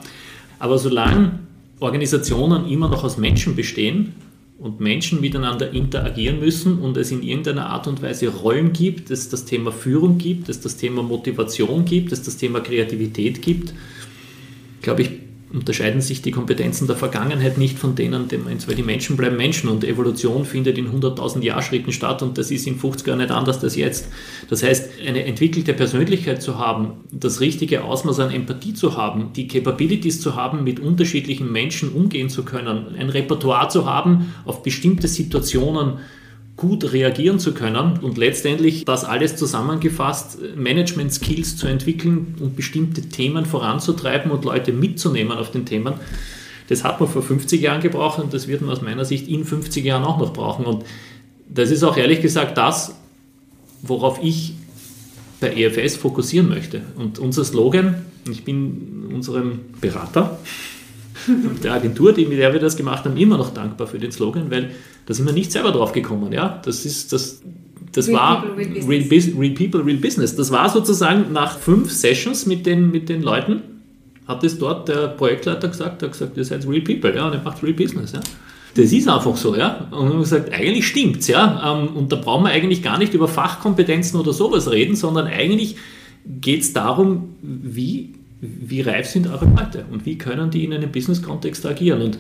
Aber 0.58 0.80
solange 0.80 1.40
Organisationen 1.82 2.68
immer 2.70 2.88
noch 2.88 3.04
aus 3.04 3.18
Menschen 3.18 3.56
bestehen 3.56 4.14
und 4.60 4.80
Menschen 4.80 5.20
miteinander 5.20 5.72
interagieren 5.72 6.40
müssen 6.40 6.80
und 6.80 6.96
es 6.96 7.12
in 7.12 7.24
irgendeiner 7.24 7.66
Art 7.72 7.88
und 7.88 8.04
Weise 8.04 8.28
Rollen 8.30 8.72
gibt, 8.72 9.10
es 9.10 9.30
das 9.30 9.46
Thema 9.46 9.72
Führung 9.72 10.20
gibt, 10.20 10.48
es 10.48 10.62
das 10.62 10.78
Thema 10.78 11.02
Motivation 11.02 11.84
gibt, 11.84 12.12
es 12.12 12.22
das 12.22 12.38
Thema 12.38 12.60
Kreativität 12.60 13.42
gibt, 13.42 13.74
glaube 14.84 15.02
ich, 15.02 15.10
unterscheiden 15.54 16.02
sich 16.02 16.22
die 16.22 16.32
Kompetenzen 16.32 16.88
der 16.88 16.96
Vergangenheit 16.96 17.58
nicht 17.58 17.78
von 17.78 17.96
denen, 17.96 18.30
weil 18.32 18.76
die 18.76 18.84
Menschen 18.84 19.18
bleiben 19.18 19.38
Menschen 19.38 19.70
und 19.70 19.84
Evolution 19.84 20.46
findet 20.46 20.78
in 20.78 20.88
100.000 20.90 21.42
Jahrschritten 21.42 21.92
statt 21.92 22.22
und 22.22 22.38
das 22.38 22.52
ist 22.52 22.68
in 22.68 22.78
50 22.78 23.08
Jahren 23.08 23.20
nicht 23.20 23.32
anders 23.32 23.64
als 23.64 23.76
jetzt. 23.76 24.08
Das 24.50 24.64
heißt, 24.64 24.90
eine 25.06 25.26
entwickelte 25.26 25.74
Persönlichkeit 25.74 26.42
zu 26.42 26.58
haben, 26.58 26.94
das 27.12 27.42
richtige 27.42 27.84
Ausmaß 27.84 28.20
an 28.20 28.32
Empathie 28.32 28.74
zu 28.74 28.98
haben, 28.98 29.34
die 29.36 29.48
Capabilities 29.48 30.22
zu 30.22 30.36
haben, 30.36 30.64
mit 30.64 30.80
unterschiedlichen 30.80 31.52
Menschen 31.52 31.92
umgehen 31.92 32.30
zu 32.30 32.44
können, 32.44 32.96
ein 32.98 33.10
Repertoire 33.10 33.70
zu 33.70 33.86
haben, 33.86 34.34
auf 34.46 34.64
bestimmte 34.64 35.08
Situationen 35.08 36.00
gut 36.62 36.94
reagieren 36.94 37.40
zu 37.40 37.56
können 37.56 37.98
und 38.04 38.20
letztendlich 38.20 38.86
das 38.86 39.04
alles 39.04 39.36
zusammengefasst, 39.36 40.38
Management-Skills 40.56 41.58
zu 41.58 41.66
entwickeln 41.66 42.36
und 42.40 42.56
bestimmte 42.56 43.02
Themen 43.10 43.48
voranzutreiben 43.48 44.30
und 44.30 44.46
Leute 44.46 44.72
mitzunehmen 44.72 45.36
auf 45.36 45.50
den 45.50 45.66
Themen. 45.66 45.96
Das 46.70 46.84
hat 46.84 47.00
man 47.00 47.10
vor 47.10 47.24
50 47.24 47.60
Jahren 47.60 47.82
gebraucht 47.82 48.20
und 48.20 48.32
das 48.32 48.48
wird 48.48 48.62
man 48.62 48.70
aus 48.70 48.84
meiner 48.84 49.06
Sicht 49.06 49.28
in 49.28 49.44
50 49.44 49.84
Jahren 49.84 50.04
auch 50.04 50.20
noch 50.20 50.34
brauchen. 50.34 50.66
Und 50.66 50.86
das 51.50 51.72
ist 51.72 51.82
auch 51.82 51.98
ehrlich 51.98 52.22
gesagt 52.22 52.56
das, 52.60 52.94
worauf 53.82 54.20
ich 54.22 54.54
bei 55.40 55.56
EFS 55.56 55.96
fokussieren 55.96 56.48
möchte. 56.48 56.84
Und 56.96 57.18
unser 57.18 57.44
Slogan, 57.44 58.06
ich 58.30 58.44
bin 58.44 59.08
unserem 59.12 59.62
Berater, 59.82 60.38
der 61.64 61.74
Agentur, 61.74 62.14
die, 62.14 62.28
mit 62.28 62.38
der 62.38 62.54
wir 62.54 62.60
das 62.60 62.78
gemacht 62.78 63.04
haben, 63.04 63.18
immer 63.18 63.38
noch 63.40 63.52
dankbar 63.52 63.88
für 63.88 63.98
den 63.98 64.12
Slogan, 64.12 64.52
weil 64.52 64.70
da 65.06 65.14
sind 65.14 65.26
wir 65.26 65.34
nicht 65.34 65.52
selber 65.52 65.72
drauf 65.72 65.92
gekommen. 65.92 66.32
Ja? 66.32 66.62
Das 66.64 66.86
ist 66.86 67.14
das. 67.14 67.42
Das 67.94 68.08
real 68.08 68.18
war 68.18 68.42
people, 68.44 68.64
real, 68.88 69.04
real, 69.10 69.34
real, 69.38 69.54
People, 69.54 69.86
Real 69.86 69.98
Business. 69.98 70.34
Das 70.34 70.50
war 70.50 70.70
sozusagen 70.70 71.34
nach 71.34 71.58
fünf 71.58 71.92
Sessions 71.92 72.46
mit 72.46 72.66
den, 72.66 72.90
mit 72.90 73.10
den 73.10 73.22
Leuten, 73.22 73.64
hat 74.26 74.46
es 74.46 74.58
dort 74.58 74.88
der 74.88 75.10
Projektleiter 75.10 75.68
gesagt, 75.68 76.02
er 76.02 76.06
hat 76.06 76.14
gesagt, 76.14 76.38
ihr 76.38 76.46
seid 76.46 76.66
Real 76.66 76.80
People, 76.80 77.14
ja, 77.14 77.28
und 77.28 77.34
ihr 77.34 77.42
macht 77.44 77.62
Real 77.62 77.74
Business. 77.74 78.14
Ja. 78.14 78.22
Das 78.76 78.94
ist 78.94 79.10
einfach 79.10 79.36
so, 79.36 79.58
ja. 79.58 79.88
Und 79.92 80.06
wir 80.06 80.14
haben 80.14 80.20
gesagt, 80.22 80.54
eigentlich 80.54 80.88
stimmt's, 80.88 81.28
ja. 81.28 81.82
Ähm, 81.82 81.90
und 81.98 82.14
da 82.14 82.16
brauchen 82.16 82.46
wir 82.46 82.52
eigentlich 82.52 82.82
gar 82.82 82.98
nicht 82.98 83.14
über 83.14 83.28
Fachkompetenzen 83.28 84.18
oder 84.18 84.32
sowas 84.32 84.72
reden, 84.72 84.96
sondern 84.96 85.28
eigentlich 85.28 85.76
geht 86.40 86.62
es 86.62 86.72
darum, 86.72 87.36
wie 87.42 88.14
wie 88.42 88.82
reif 88.82 89.08
sind 89.08 89.28
eure 89.28 89.46
Leute 89.46 89.86
und 89.92 90.06
wie 90.06 90.18
können 90.18 90.50
die 90.50 90.66
in 90.66 90.74
einem 90.74 90.92
Business-Kontext 90.92 91.66
agieren. 91.66 92.02
Und 92.02 92.18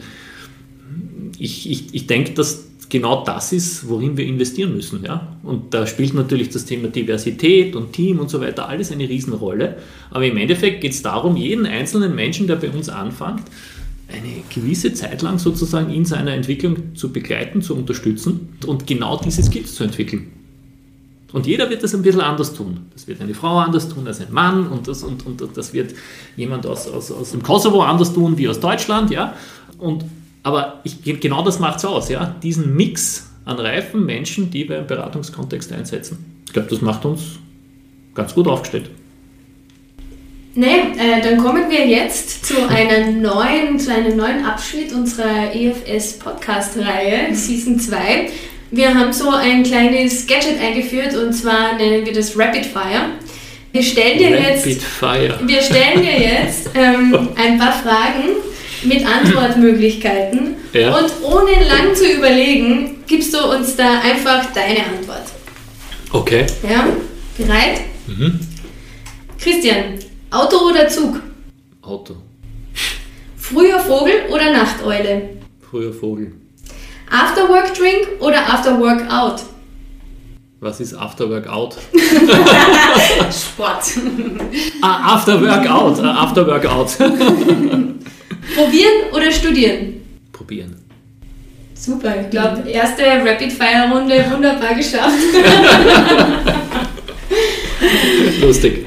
ich, 1.39 1.70
ich, 1.70 1.94
ich 1.94 2.08
denke, 2.08 2.34
dass 2.34 2.67
genau 2.91 3.23
das 3.23 3.54
ist, 3.54 3.88
worin 3.89 4.17
wir 4.17 4.25
investieren 4.25 4.75
müssen. 4.75 5.04
Ja? 5.04 5.36
Und 5.43 5.73
da 5.73 5.88
spielt 5.88 6.13
natürlich 6.13 6.49
das 6.49 6.65
Thema 6.65 6.89
Diversität 6.89 7.75
und 7.75 7.93
Team 7.93 8.19
und 8.19 8.30
so 8.30 8.41
weiter 8.41 8.67
alles 8.67 8.91
eine 8.91 9.08
Riesenrolle. 9.08 9.77
Aber 10.12 10.25
im 10.25 10.38
Endeffekt 10.38 10.82
geht 10.82 10.91
es 10.91 11.01
darum, 11.01 11.38
jeden 11.38 11.65
einzelnen 11.65 12.13
Menschen, 12.13 12.47
der 12.47 12.58
bei 12.58 12.69
uns 12.69 12.89
anfängt, 12.89 13.43
eine 14.10 14.43
gewisse 14.54 14.93
Zeit 14.93 15.21
lang 15.21 15.39
sozusagen 15.39 15.91
in 15.91 16.04
seiner 16.04 16.34
Entwicklung 16.34 16.93
zu 16.93 17.13
begleiten, 17.13 17.62
zu 17.62 17.75
unterstützen 17.75 18.49
und 18.67 18.86
genau 18.86 19.17
diese 19.17 19.41
Skills 19.41 19.73
zu 19.73 19.86
entwickeln. 19.86 20.27
Und 21.32 21.47
jeder 21.47 21.69
wird 21.69 21.82
das 21.82 21.95
ein 21.95 22.01
bisschen 22.01 22.19
anders 22.19 22.54
tun. 22.54 22.88
Das 22.91 23.08
wird 23.08 23.21
eine 23.21 23.34
Frau 23.34 23.58
anders 23.60 23.88
tun 23.88 24.06
als 24.06 24.19
ein 24.19 24.34
Mann 24.34 24.67
und 24.67 24.89
das, 24.89 25.01
und, 25.01 25.25
und 25.25 25.41
das 25.56 25.71
wird 25.71 25.93
jemand 26.36 26.65
aus, 26.65 26.89
aus, 26.89 27.10
aus 27.10 27.32
dem 27.32 27.41
Kosovo 27.41 27.84
anders 27.84 28.13
tun 28.13 28.38
wie 28.38 28.49
aus 28.49 28.60
Deutschland. 28.60 29.12
Ja? 29.12 29.34
Und, 29.77 30.04
aber 30.43 30.82
ich, 30.84 31.04
genau 31.19 31.43
das 31.43 31.60
macht 31.60 31.77
es 31.80 31.86
aus, 31.86 32.10
ja? 32.10 32.36
diesen 32.41 32.75
Mix 32.75 33.30
an 33.45 33.60
reifen 33.60 34.06
Menschen, 34.06 34.49
die 34.51 34.67
wir 34.67 34.80
im 34.80 34.88
Beratungskontext 34.88 35.71
einsetzen. 35.71 36.43
Ich 36.45 36.54
glaube, 36.54 36.69
das 36.69 36.82
macht 36.82 37.06
uns 37.06 37.39
ganz 38.13 38.34
gut 38.34 38.47
aufgestellt. 38.47 38.89
Nee, 40.54 40.67
äh, 40.97 41.21
dann 41.23 41.38
kommen 41.38 41.69
wir 41.69 41.88
jetzt 41.88 42.45
zu, 42.45 42.56
einer 42.69 43.10
neuen, 43.12 43.80
zu 43.80 43.93
einem 43.93 44.17
neuen 44.17 44.43
Abschnitt 44.43 44.91
unserer 44.91 45.56
EFS 45.56 46.19
Podcast-Reihe, 46.19 47.34
Season 47.34 47.80
2. 47.80 48.30
Wir 48.71 48.93
haben 48.93 49.13
so 49.13 49.30
ein 49.30 49.63
kleines 49.63 50.27
Gadget 50.27 50.60
eingeführt 50.60 51.15
und 51.15 51.34
zwar 51.34 51.75
nennen 51.75 52.06
wir 52.06 52.13
das 52.13 52.38
Rapid 52.38 52.65
Fire. 52.65 53.12
Wir 53.71 53.84
stellen 53.84 54.17
dir 54.17 54.38
Rapid 54.38 54.65
jetzt, 54.65 54.84
Fire. 54.84 55.39
Wir 55.45 55.62
stellen 55.62 56.01
dir 56.01 56.19
jetzt 56.19 56.69
ähm, 56.73 57.30
ein 57.36 57.58
paar 57.58 57.73
Fragen 57.73 58.36
mit 58.84 59.06
Antwortmöglichkeiten 59.06 60.56
ja. 60.74 60.98
und 60.98 61.12
ohne 61.24 61.52
lang 61.67 61.96
zu 61.96 62.12
überlegen, 62.12 63.04
gibst 63.08 63.34
du 63.34 63.39
uns 63.52 63.76
da 63.76 64.00
einfach 64.02 64.46
deine 64.54 64.86
Antwort. 64.86 65.24
Okay. 66.12 66.46
Ja, 66.63 66.88
bereit? 67.38 67.82
Mhm. 68.08 68.39
Christian, 69.39 70.00
Auto 70.30 70.70
oder 70.70 70.88
Zug? 70.88 71.20
Auto. 71.82 72.15
Früher 73.38 73.80
Vogel 73.80 74.24
oder 74.32 74.52
Nachteule? 74.52 75.38
Früher 75.70 75.94
Vogel. 75.94 76.34
After-Work 77.10 77.74
Drink 77.74 78.08
oder 78.22 78.48
After-Work 78.48 79.12
Out? 79.12 79.41
Was 80.62 80.80
ist 80.80 80.94
After 80.94 81.28
Workout? 81.28 81.76
Sport. 83.32 83.84
ah, 84.84 85.15
After 85.15 85.41
Workout. 85.41 85.98
Uh, 85.98 86.04
after 86.06 86.46
Workout. 86.46 86.98
Probieren 88.56 89.12
oder 89.13 89.32
studieren? 89.32 90.01
Probieren. 90.32 90.75
Super, 91.73 92.13
ich 92.21 92.30
glaube, 92.30 92.69
erste 92.69 93.01
Rapid-Fire-Runde 93.04 94.25
wunderbar 94.32 94.75
geschafft. 94.75 95.12
Lustig. 98.41 98.86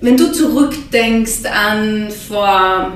Wenn 0.00 0.16
du 0.16 0.32
zurückdenkst 0.32 1.44
an 1.44 2.08
vor 2.28 2.92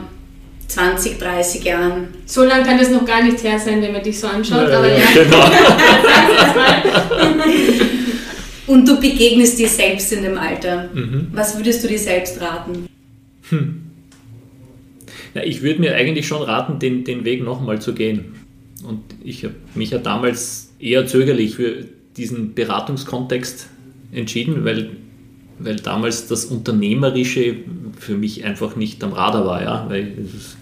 20, 0.68 1.18
30 1.18 1.64
Jahren. 1.64 2.09
So 2.26 2.44
lange 2.44 2.64
kann 2.64 2.78
das 2.78 2.90
noch 2.90 3.06
gar 3.06 3.22
nicht 3.22 3.42
her 3.42 3.59
sein, 3.59 3.80
wenn 3.80 3.92
man 3.92 4.02
dich 4.02 4.20
so 4.20 4.26
anschaut, 4.26 4.68
ja, 4.68 4.78
aber 4.78 4.92
ja. 4.92 5.06
Genau. 5.14 5.50
Und 8.66 8.87
du 8.87 9.00
begegnest 9.00 9.59
dir 9.59 9.68
selbst 9.68 10.12
in 10.12 10.24
dem 10.24 10.37
Alter. 10.37 10.90
Mhm. 10.92 11.28
Was 11.32 11.56
würdest 11.56 11.82
du 11.85 11.88
dir 11.88 11.98
selbst 11.98 12.38
raten? 12.40 12.87
Hm. 13.48 13.86
Ja, 15.37 15.42
ich 15.42 15.61
würde 15.61 15.81
mir 15.81 15.94
eigentlich 15.94 16.27
schon 16.27 16.40
raten, 16.40 16.79
den, 16.79 17.05
den 17.05 17.27
Weg 17.27 17.44
nochmal 17.44 17.79
zu 17.79 17.92
gehen. 17.92 18.37
Und 18.83 19.03
ich 19.22 19.44
habe 19.44 19.55
mich 19.75 19.90
ja 19.90 19.99
damals 19.99 20.72
eher 20.79 21.07
zögerlich 21.07 21.57
für 21.57 21.85
diesen 22.16 22.55
Beratungskontext 22.55 23.68
entschieden, 24.12 24.64
weil, 24.64 24.92
weil 25.59 25.77
damals 25.77 26.27
das 26.27 26.46
Unternehmerische 26.46 27.57
für 27.99 28.16
mich 28.16 28.46
einfach 28.46 28.77
nicht 28.77 29.05
am 29.05 29.12
Radar 29.12 29.44
war, 29.44 29.62
ja, 29.62 29.85
weil 29.90 30.14
es, 30.25 30.57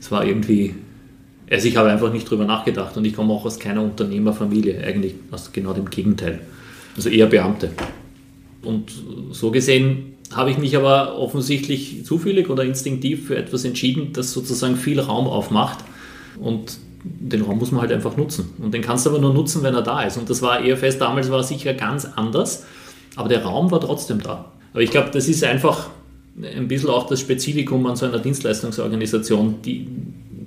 es 0.00 0.10
war 0.10 0.24
irgendwie, 0.24 0.74
also 1.50 1.68
ich 1.68 1.76
habe 1.76 1.90
einfach 1.90 2.10
nicht 2.10 2.30
drüber 2.30 2.46
nachgedacht 2.46 2.96
und 2.96 3.04
ich 3.04 3.12
komme 3.12 3.34
auch 3.34 3.44
aus 3.44 3.58
keiner 3.58 3.82
Unternehmerfamilie, 3.82 4.82
eigentlich 4.82 5.16
aus 5.30 5.52
genau 5.52 5.74
dem 5.74 5.90
Gegenteil, 5.90 6.40
also 6.96 7.10
eher 7.10 7.26
Beamte. 7.26 7.72
Und 8.62 8.90
so 9.32 9.50
gesehen 9.50 10.14
habe 10.34 10.50
ich 10.50 10.58
mich 10.58 10.76
aber 10.76 11.18
offensichtlich 11.18 12.04
zufällig 12.04 12.50
oder 12.50 12.64
instinktiv 12.64 13.26
für 13.26 13.36
etwas 13.36 13.64
entschieden, 13.64 14.12
das 14.12 14.32
sozusagen 14.32 14.76
viel 14.76 15.00
Raum 15.00 15.26
aufmacht 15.26 15.78
und 16.40 16.78
den 17.04 17.42
Raum 17.42 17.58
muss 17.58 17.70
man 17.70 17.82
halt 17.82 17.92
einfach 17.92 18.16
nutzen. 18.16 18.50
Und 18.58 18.74
den 18.74 18.82
kannst 18.82 19.06
du 19.06 19.10
aber 19.10 19.18
nur 19.18 19.32
nutzen, 19.32 19.62
wenn 19.62 19.74
er 19.74 19.82
da 19.82 20.02
ist. 20.02 20.16
Und 20.16 20.28
das 20.28 20.42
war 20.42 20.64
EFS 20.64 20.98
damals 20.98 21.30
war 21.30 21.42
sicher 21.42 21.72
ganz 21.74 22.04
anders, 22.04 22.66
aber 23.16 23.28
der 23.28 23.44
Raum 23.44 23.70
war 23.70 23.80
trotzdem 23.80 24.20
da. 24.20 24.52
Aber 24.72 24.82
ich 24.82 24.90
glaube, 24.90 25.10
das 25.12 25.28
ist 25.28 25.44
einfach 25.44 25.88
ein 26.42 26.68
bisschen 26.68 26.90
auch 26.90 27.06
das 27.06 27.20
Spezifikum 27.20 27.86
an 27.86 27.96
so 27.96 28.06
einer 28.06 28.18
Dienstleistungsorganisation, 28.18 29.62
die 29.64 29.88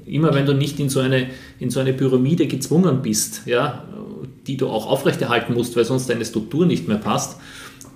immer 0.05 0.33
wenn 0.33 0.45
du 0.45 0.53
nicht 0.53 0.79
in 0.79 0.89
so 0.89 0.99
eine, 0.99 1.27
in 1.59 1.69
so 1.69 1.79
eine 1.79 1.93
Pyramide 1.93 2.47
gezwungen 2.47 3.01
bist, 3.01 3.43
ja, 3.45 3.85
die 4.47 4.57
du 4.57 4.67
auch 4.67 4.87
aufrechterhalten 4.87 5.53
musst, 5.53 5.75
weil 5.75 5.85
sonst 5.85 6.09
deine 6.09 6.25
Struktur 6.25 6.65
nicht 6.65 6.87
mehr 6.87 6.97
passt, 6.97 7.37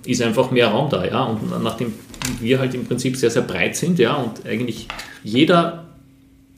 ist 0.06 0.22
einfach 0.22 0.50
mehr 0.50 0.68
Raum 0.68 0.90
da. 0.90 1.04
Ja? 1.04 1.24
Und 1.24 1.62
nachdem 1.62 1.94
wir 2.40 2.58
halt 2.58 2.74
im 2.74 2.86
Prinzip 2.86 3.16
sehr, 3.16 3.30
sehr 3.30 3.42
breit 3.42 3.76
sind 3.76 3.98
ja, 3.98 4.14
und 4.14 4.46
eigentlich 4.46 4.88
jeder, 5.22 5.86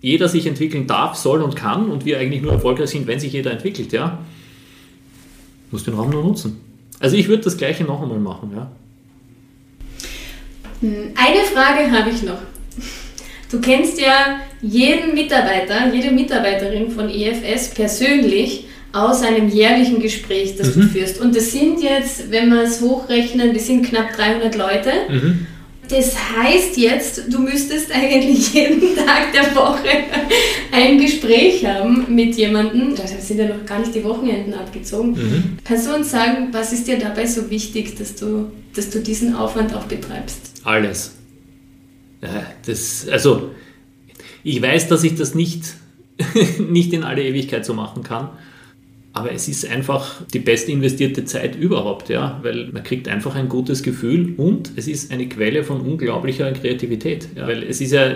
jeder 0.00 0.28
sich 0.28 0.46
entwickeln 0.46 0.86
darf, 0.86 1.16
soll 1.16 1.42
und 1.42 1.56
kann 1.56 1.90
und 1.90 2.04
wir 2.04 2.18
eigentlich 2.18 2.42
nur 2.42 2.52
erfolgreich 2.52 2.90
sind, 2.90 3.06
wenn 3.06 3.20
sich 3.20 3.32
jeder 3.32 3.50
entwickelt, 3.50 3.92
ja, 3.92 4.18
muss 5.70 5.84
den 5.84 5.94
Raum 5.94 6.10
nur 6.10 6.22
nutzen. 6.22 6.60
Also 7.00 7.16
ich 7.16 7.28
würde 7.28 7.44
das 7.44 7.56
Gleiche 7.56 7.84
noch 7.84 8.02
einmal 8.02 8.18
machen. 8.18 8.52
Ja. 8.54 8.70
Eine 10.80 11.44
Frage 11.52 11.90
habe 11.90 12.10
ich 12.10 12.22
noch. 12.22 12.38
Du 13.50 13.60
kennst 13.60 14.00
ja 14.00 14.40
jeden 14.60 15.14
Mitarbeiter, 15.14 15.92
jede 15.92 16.10
Mitarbeiterin 16.10 16.90
von 16.90 17.08
EFS 17.08 17.70
persönlich 17.74 18.67
aus 18.92 19.22
einem 19.22 19.48
jährlichen 19.48 20.00
Gespräch, 20.00 20.56
das 20.56 20.74
mhm. 20.74 20.80
du 20.82 20.88
führst. 20.88 21.20
Und 21.20 21.36
das 21.36 21.52
sind 21.52 21.82
jetzt, 21.82 22.30
wenn 22.30 22.50
wir 22.50 22.62
es 22.62 22.80
hochrechnen, 22.80 23.52
das 23.52 23.66
sind 23.66 23.86
knapp 23.86 24.16
300 24.16 24.56
Leute. 24.56 24.90
Mhm. 25.08 25.46
Das 25.88 26.14
heißt 26.36 26.76
jetzt, 26.76 27.32
du 27.32 27.38
müsstest 27.38 27.90
eigentlich 27.92 28.52
jeden 28.54 28.94
Tag 28.94 29.32
der 29.32 29.54
Woche 29.56 29.88
ein 30.70 30.98
Gespräch 30.98 31.64
haben 31.64 32.14
mit 32.14 32.34
jemandem. 32.36 32.94
Da 32.94 33.06
sind 33.06 33.38
ja 33.38 33.48
noch 33.48 33.64
gar 33.64 33.80
nicht 33.80 33.94
die 33.94 34.04
Wochenenden 34.04 34.52
abgezogen. 34.54 35.12
Mhm. 35.12 35.58
Kannst 35.64 35.86
du 35.86 35.94
uns 35.94 36.10
sagen, 36.10 36.48
was 36.52 36.72
ist 36.72 36.86
dir 36.88 36.98
dabei 36.98 37.26
so 37.26 37.50
wichtig, 37.50 37.96
dass 37.96 38.14
du, 38.16 38.50
dass 38.74 38.90
du 38.90 39.00
diesen 39.00 39.34
Aufwand 39.34 39.74
auch 39.74 39.84
betreibst? 39.84 40.60
Alles. 40.64 41.14
das, 42.66 43.06
also, 43.10 43.52
ich 44.42 44.60
weiß, 44.60 44.88
dass 44.88 45.04
ich 45.04 45.14
das 45.14 45.34
nicht, 45.34 45.74
nicht 46.58 46.92
in 46.92 47.02
alle 47.02 47.22
Ewigkeit 47.22 47.64
so 47.64 47.72
machen 47.72 48.02
kann. 48.02 48.30
Aber 49.18 49.32
es 49.32 49.48
ist 49.48 49.68
einfach 49.68 50.22
die 50.32 50.38
best 50.38 50.68
investierte 50.68 51.24
Zeit 51.24 51.56
überhaupt, 51.56 52.08
ja, 52.08 52.38
weil 52.42 52.68
man 52.72 52.82
kriegt 52.82 53.08
einfach 53.08 53.34
ein 53.34 53.48
gutes 53.48 53.82
Gefühl 53.82 54.34
und 54.36 54.72
es 54.76 54.86
ist 54.86 55.10
eine 55.10 55.28
Quelle 55.28 55.64
von 55.64 55.80
unglaublicher 55.80 56.52
Kreativität, 56.52 57.28
ja, 57.36 57.46
weil 57.46 57.62
es 57.62 57.80
ist 57.80 57.92
ja, 57.92 58.06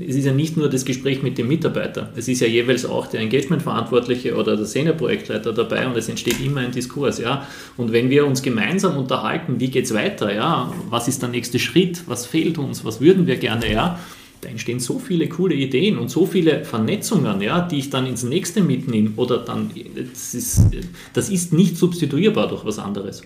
es 0.00 0.16
ist 0.16 0.24
ja 0.24 0.32
nicht 0.32 0.56
nur 0.56 0.68
das 0.68 0.84
Gespräch 0.84 1.22
mit 1.22 1.38
dem 1.38 1.48
Mitarbeiter, 1.48 2.12
es 2.16 2.28
ist 2.28 2.40
ja 2.40 2.46
jeweils 2.46 2.84
auch 2.84 3.06
der 3.06 3.20
Engagementverantwortliche 3.20 4.34
oder 4.34 4.56
der 4.56 4.66
Senior-Projektleiter 4.66 5.52
dabei 5.52 5.86
und 5.86 5.96
es 5.96 6.08
entsteht 6.08 6.40
immer 6.44 6.60
ein 6.60 6.72
Diskurs, 6.72 7.18
ja. 7.18 7.46
Und 7.76 7.92
wenn 7.92 8.10
wir 8.10 8.26
uns 8.26 8.42
gemeinsam 8.42 8.96
unterhalten, 8.96 9.60
wie 9.60 9.68
geht 9.68 9.84
es 9.84 9.94
weiter, 9.94 10.34
ja, 10.34 10.72
was 10.90 11.08
ist 11.08 11.22
der 11.22 11.28
nächste 11.28 11.58
Schritt, 11.58 12.02
was 12.06 12.26
fehlt 12.26 12.58
uns, 12.58 12.84
was 12.84 13.00
würden 13.00 13.26
wir 13.26 13.36
gerne, 13.36 13.72
ja, 13.72 13.98
da 14.42 14.48
entstehen 14.48 14.80
so 14.80 14.98
viele 14.98 15.28
coole 15.28 15.54
Ideen 15.54 15.96
und 15.96 16.10
so 16.10 16.26
viele 16.26 16.64
Vernetzungen, 16.64 17.40
ja, 17.40 17.60
die 17.60 17.78
ich 17.78 17.90
dann 17.90 18.06
ins 18.06 18.24
nächste 18.24 18.60
mitnehme 18.60 19.12
oder 19.16 19.38
dann, 19.38 19.70
das 20.10 20.34
ist, 20.34 20.66
das 21.12 21.30
ist 21.30 21.52
nicht 21.52 21.76
substituierbar 21.76 22.48
durch 22.48 22.64
was 22.64 22.80
anderes. 22.80 23.22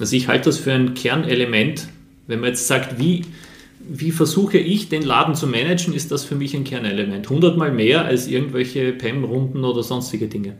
Also 0.00 0.16
ich 0.16 0.28
halte 0.28 0.46
das 0.46 0.58
für 0.58 0.72
ein 0.72 0.94
Kernelement, 0.94 1.88
wenn 2.26 2.40
man 2.40 2.48
jetzt 2.48 2.66
sagt, 2.66 2.98
wie, 2.98 3.26
wie 3.86 4.12
versuche 4.12 4.56
ich 4.56 4.88
den 4.88 5.02
Laden 5.02 5.34
zu 5.34 5.46
managen, 5.46 5.92
ist 5.92 6.10
das 6.10 6.24
für 6.24 6.36
mich 6.36 6.56
ein 6.56 6.64
Kernelement. 6.64 7.28
Hundertmal 7.28 7.70
mehr 7.70 8.06
als 8.06 8.28
irgendwelche 8.28 8.92
PEM-Runden 8.92 9.62
oder 9.62 9.82
sonstige 9.82 10.26
Dinge. 10.26 10.56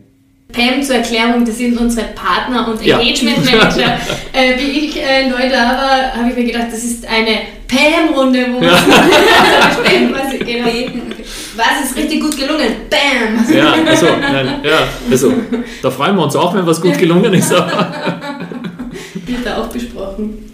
Pam 0.53 0.83
zur 0.83 0.97
Erklärung, 0.97 1.43
das 1.43 1.57
sind 1.57 1.77
unsere 1.77 2.07
Partner 2.09 2.67
und 2.67 2.79
Engagement 2.81 3.43
Manager. 3.43 3.81
Ja. 3.81 3.97
Äh, 4.33 4.57
wie 4.57 4.87
ich 4.87 4.97
äh, 4.97 5.29
neu 5.29 5.47
da 5.47 5.57
war, 5.57 6.15
habe 6.15 6.29
ich 6.29 6.35
mir 6.35 6.45
gedacht, 6.45 6.67
das 6.71 6.83
ist 6.83 7.05
eine 7.05 7.37
Pam-Runde, 7.67 8.47
wo 8.51 8.59
man 8.59 8.63
ja. 8.63 8.71
was, 10.11 10.39
genau. 10.39 10.65
was 11.55 11.85
ist 11.85 11.95
richtig 11.95 12.19
gut 12.19 12.35
gelungen? 12.35 12.67
Bam! 12.89 13.55
Ja, 13.55 13.75
also, 13.87 14.07
nein, 14.19 14.55
ja, 14.63 14.87
also 15.09 15.33
da 15.83 15.91
freuen 15.91 16.15
wir 16.15 16.23
uns 16.23 16.35
auch, 16.35 16.55
wenn 16.55 16.65
was 16.65 16.81
gut 16.81 16.97
gelungen 16.97 17.31
ist. 17.33 17.51
Wird 17.51 17.61
da 19.45 19.57
auch 19.57 19.67
besprochen. 19.67 20.52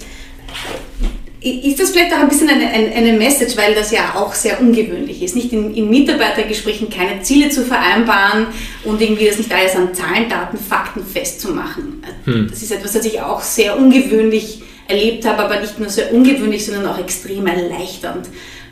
Ist 1.41 1.79
das 1.79 1.91
vielleicht 1.91 2.13
auch 2.13 2.19
ein 2.19 2.27
bisschen 2.27 2.49
eine, 2.49 2.67
eine, 2.67 3.13
Message, 3.13 3.55
weil 3.55 3.73
das 3.73 3.91
ja 3.91 4.15
auch 4.15 4.33
sehr 4.33 4.59
ungewöhnlich 4.59 5.23
ist, 5.23 5.37
nicht 5.37 5.53
in, 5.53 5.73
in, 5.73 5.89
Mitarbeitergesprächen 5.89 6.89
keine 6.89 7.21
Ziele 7.21 7.49
zu 7.49 7.63
vereinbaren 7.63 8.47
und 8.83 9.01
irgendwie 9.01 9.25
das 9.25 9.37
nicht 9.37 9.53
alles 9.53 9.73
an 9.73 9.93
Zahlen, 9.93 10.27
Daten, 10.27 10.57
Fakten 10.57 11.05
festzumachen. 11.05 12.03
Hm. 12.25 12.47
Das 12.49 12.61
ist 12.61 12.73
etwas, 12.73 12.91
das 12.91 13.05
ich 13.05 13.21
auch 13.21 13.41
sehr 13.41 13.77
ungewöhnlich 13.77 14.63
erlebt 14.89 15.25
habe, 15.25 15.43
aber 15.43 15.61
nicht 15.61 15.79
nur 15.79 15.89
sehr 15.89 16.13
ungewöhnlich, 16.13 16.65
sondern 16.65 16.87
auch 16.87 16.99
extrem 16.99 17.47
erleichternd 17.47 18.27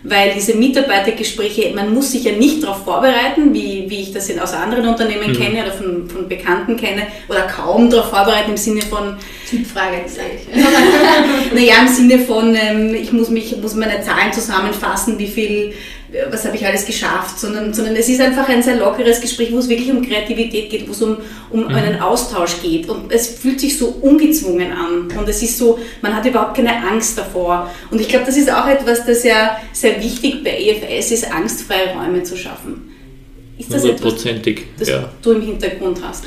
weil 0.09 0.33
diese 0.33 0.55
Mitarbeitergespräche, 0.55 1.73
man 1.75 1.93
muss 1.93 2.11
sich 2.11 2.23
ja 2.23 2.31
nicht 2.31 2.63
darauf 2.63 2.83
vorbereiten, 2.83 3.53
wie, 3.53 3.85
wie 3.89 4.01
ich 4.01 4.13
das 4.13 4.29
aus 4.39 4.53
anderen 4.53 4.87
Unternehmen 4.87 5.31
mhm. 5.31 5.37
kenne 5.37 5.63
oder 5.63 5.71
von, 5.71 6.09
von 6.09 6.27
Bekannten 6.27 6.77
kenne, 6.77 7.03
oder 7.27 7.41
kaum 7.41 7.89
darauf 7.89 8.09
vorbereiten 8.09 8.51
im 8.51 8.57
Sinne 8.57 8.81
von 8.81 9.17
Typfrage, 9.49 10.03
sage 10.07 10.29
ich. 10.35 11.53
naja, 11.53 11.81
im 11.81 11.87
Sinne 11.87 12.19
von, 12.19 12.55
ähm, 12.55 12.95
ich 12.95 13.11
muss, 13.11 13.29
mich, 13.29 13.55
muss 13.57 13.75
meine 13.75 14.01
Zahlen 14.01 14.31
zusammenfassen, 14.31 15.19
wie 15.19 15.27
viel 15.27 15.73
was 16.31 16.45
habe 16.45 16.55
ich 16.55 16.65
alles 16.65 16.85
geschafft, 16.85 17.39
sondern, 17.39 17.73
sondern 17.73 17.95
es 17.95 18.07
ist 18.07 18.21
einfach 18.21 18.47
ein 18.47 18.63
sehr 18.63 18.77
lockeres 18.77 19.19
Gespräch, 19.19 19.51
wo 19.51 19.57
es 19.57 19.67
wirklich 19.67 19.91
um 19.91 20.01
Kreativität 20.01 20.69
geht, 20.69 20.87
wo 20.87 20.91
es 20.91 21.01
um, 21.01 21.17
um 21.49 21.63
mhm. 21.63 21.67
einen 21.67 21.99
Austausch 21.99 22.61
geht. 22.61 22.87
Und 22.89 23.11
es 23.11 23.27
fühlt 23.27 23.59
sich 23.59 23.77
so 23.77 23.87
ungezwungen 23.87 24.71
an. 24.71 25.09
Und 25.17 25.27
es 25.27 25.43
ist 25.43 25.57
so, 25.57 25.79
man 26.01 26.15
hat 26.15 26.25
überhaupt 26.25 26.55
keine 26.55 26.75
Angst 26.87 27.17
davor. 27.17 27.69
Und 27.91 27.99
ich 27.99 28.07
glaube, 28.07 28.25
das 28.25 28.37
ist 28.37 28.51
auch 28.51 28.67
etwas, 28.67 29.05
das 29.05 29.23
ja 29.23 29.57
sehr 29.73 30.01
wichtig 30.01 30.43
bei 30.43 30.51
EFS 30.51 31.11
ist, 31.11 31.31
angstfreie 31.31 31.93
Räume 31.93 32.23
zu 32.23 32.37
schaffen. 32.37 32.93
Ist 33.57 33.73
das 33.73 33.81
Hundertprozentig, 33.81 34.59
etwas, 34.75 34.79
das 34.79 34.89
ja. 34.89 35.09
du 35.21 35.31
im 35.31 35.41
Hintergrund 35.41 35.99
hast? 36.03 36.25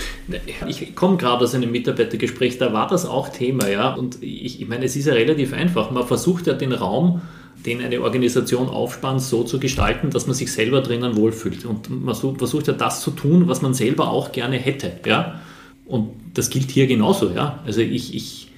Ich 0.67 0.97
komme 0.97 1.17
gerade 1.17 1.45
aus 1.45 1.55
einem 1.55 1.71
Mitarbeitergespräch, 1.71 2.59
da 2.59 2.73
war 2.73 2.89
das 2.89 3.07
auch 3.07 3.29
Thema, 3.29 3.69
ja. 3.69 3.95
Und 3.95 4.21
ich, 4.21 4.61
ich 4.61 4.69
meine, 4.69 4.85
es 4.85 4.97
ist 4.97 5.07
ja 5.07 5.13
relativ 5.15 5.53
einfach. 5.53 5.93
Man 5.93 6.07
versucht 6.07 6.49
ja 6.49 6.55
den 6.55 6.73
Raum 6.73 7.23
den 7.67 7.81
eine 7.83 8.01
Organisation 8.01 8.69
aufspannt, 8.69 9.21
so 9.21 9.45
zu 9.45 9.61
gestalten, 9.61 10.11
dass 10.11 10.27
man 10.27 10.35
sich 10.35 10.53
selber 10.53 10.81
drinnen 10.81 11.17
wohlfühlt. 11.17 11.65
Und 11.65 11.91
man 11.91 12.15
versucht 12.15 12.67
ja 12.67 12.73
das 12.73 13.03
zu 13.03 13.11
tun, 13.11 13.49
was 13.49 13.63
man 13.63 13.75
selber 13.75 14.11
auch 14.11 14.33
gerne 14.33 14.57
hätte. 14.57 14.93
Ja? 15.07 15.41
Und 15.87 16.11
das 16.35 16.51
gilt 16.51 16.71
hier 16.71 16.87
genauso. 16.87 17.31
Ja? 17.31 17.61
Also 17.67 17.81
ich, 17.81 18.15
ich, 18.15 18.49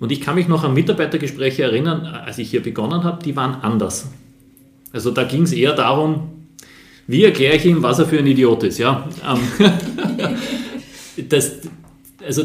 und 0.00 0.12
ich 0.12 0.20
kann 0.20 0.36
mich 0.36 0.48
noch 0.48 0.64
an 0.64 0.74
Mitarbeitergespräche 0.74 1.64
erinnern, 1.64 2.06
als 2.06 2.38
ich 2.38 2.50
hier 2.50 2.62
begonnen 2.62 3.04
habe, 3.04 3.22
die 3.22 3.36
waren 3.36 3.60
anders. 3.62 4.08
Also 4.92 5.10
da 5.10 5.24
ging 5.24 5.42
es 5.42 5.52
eher 5.52 5.74
darum, 5.74 6.30
wie 7.06 7.24
erkläre 7.24 7.56
ich 7.56 7.66
ihm, 7.66 7.82
was 7.82 7.98
er 7.98 8.06
für 8.06 8.18
ein 8.18 8.26
Idiot 8.26 8.62
ist. 8.62 8.78
Ja? 8.78 9.06
Ähm, 9.26 9.68
das, 11.28 11.58
also 12.24 12.42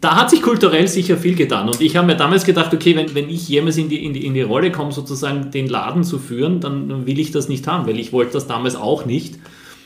da 0.00 0.16
hat 0.16 0.30
sich 0.30 0.40
kulturell 0.40 0.88
sicher 0.88 1.18
viel 1.18 1.34
getan. 1.34 1.68
Und 1.68 1.80
ich 1.80 1.96
habe 1.96 2.06
mir 2.06 2.16
damals 2.16 2.44
gedacht, 2.44 2.72
okay, 2.72 2.96
wenn, 2.96 3.14
wenn 3.14 3.28
ich 3.28 3.48
jemals 3.48 3.76
in 3.76 3.88
die, 3.88 4.04
in, 4.04 4.14
die, 4.14 4.24
in 4.24 4.32
die 4.32 4.42
Rolle 4.42 4.72
komme, 4.72 4.92
sozusagen 4.92 5.50
den 5.50 5.68
Laden 5.68 6.04
zu 6.04 6.18
führen, 6.18 6.60
dann 6.60 7.06
will 7.06 7.18
ich 7.18 7.32
das 7.32 7.48
nicht 7.48 7.66
haben, 7.66 7.86
weil 7.86 7.98
ich 7.98 8.12
wollte 8.12 8.32
das 8.32 8.46
damals 8.46 8.76
auch 8.76 9.04
nicht. 9.04 9.34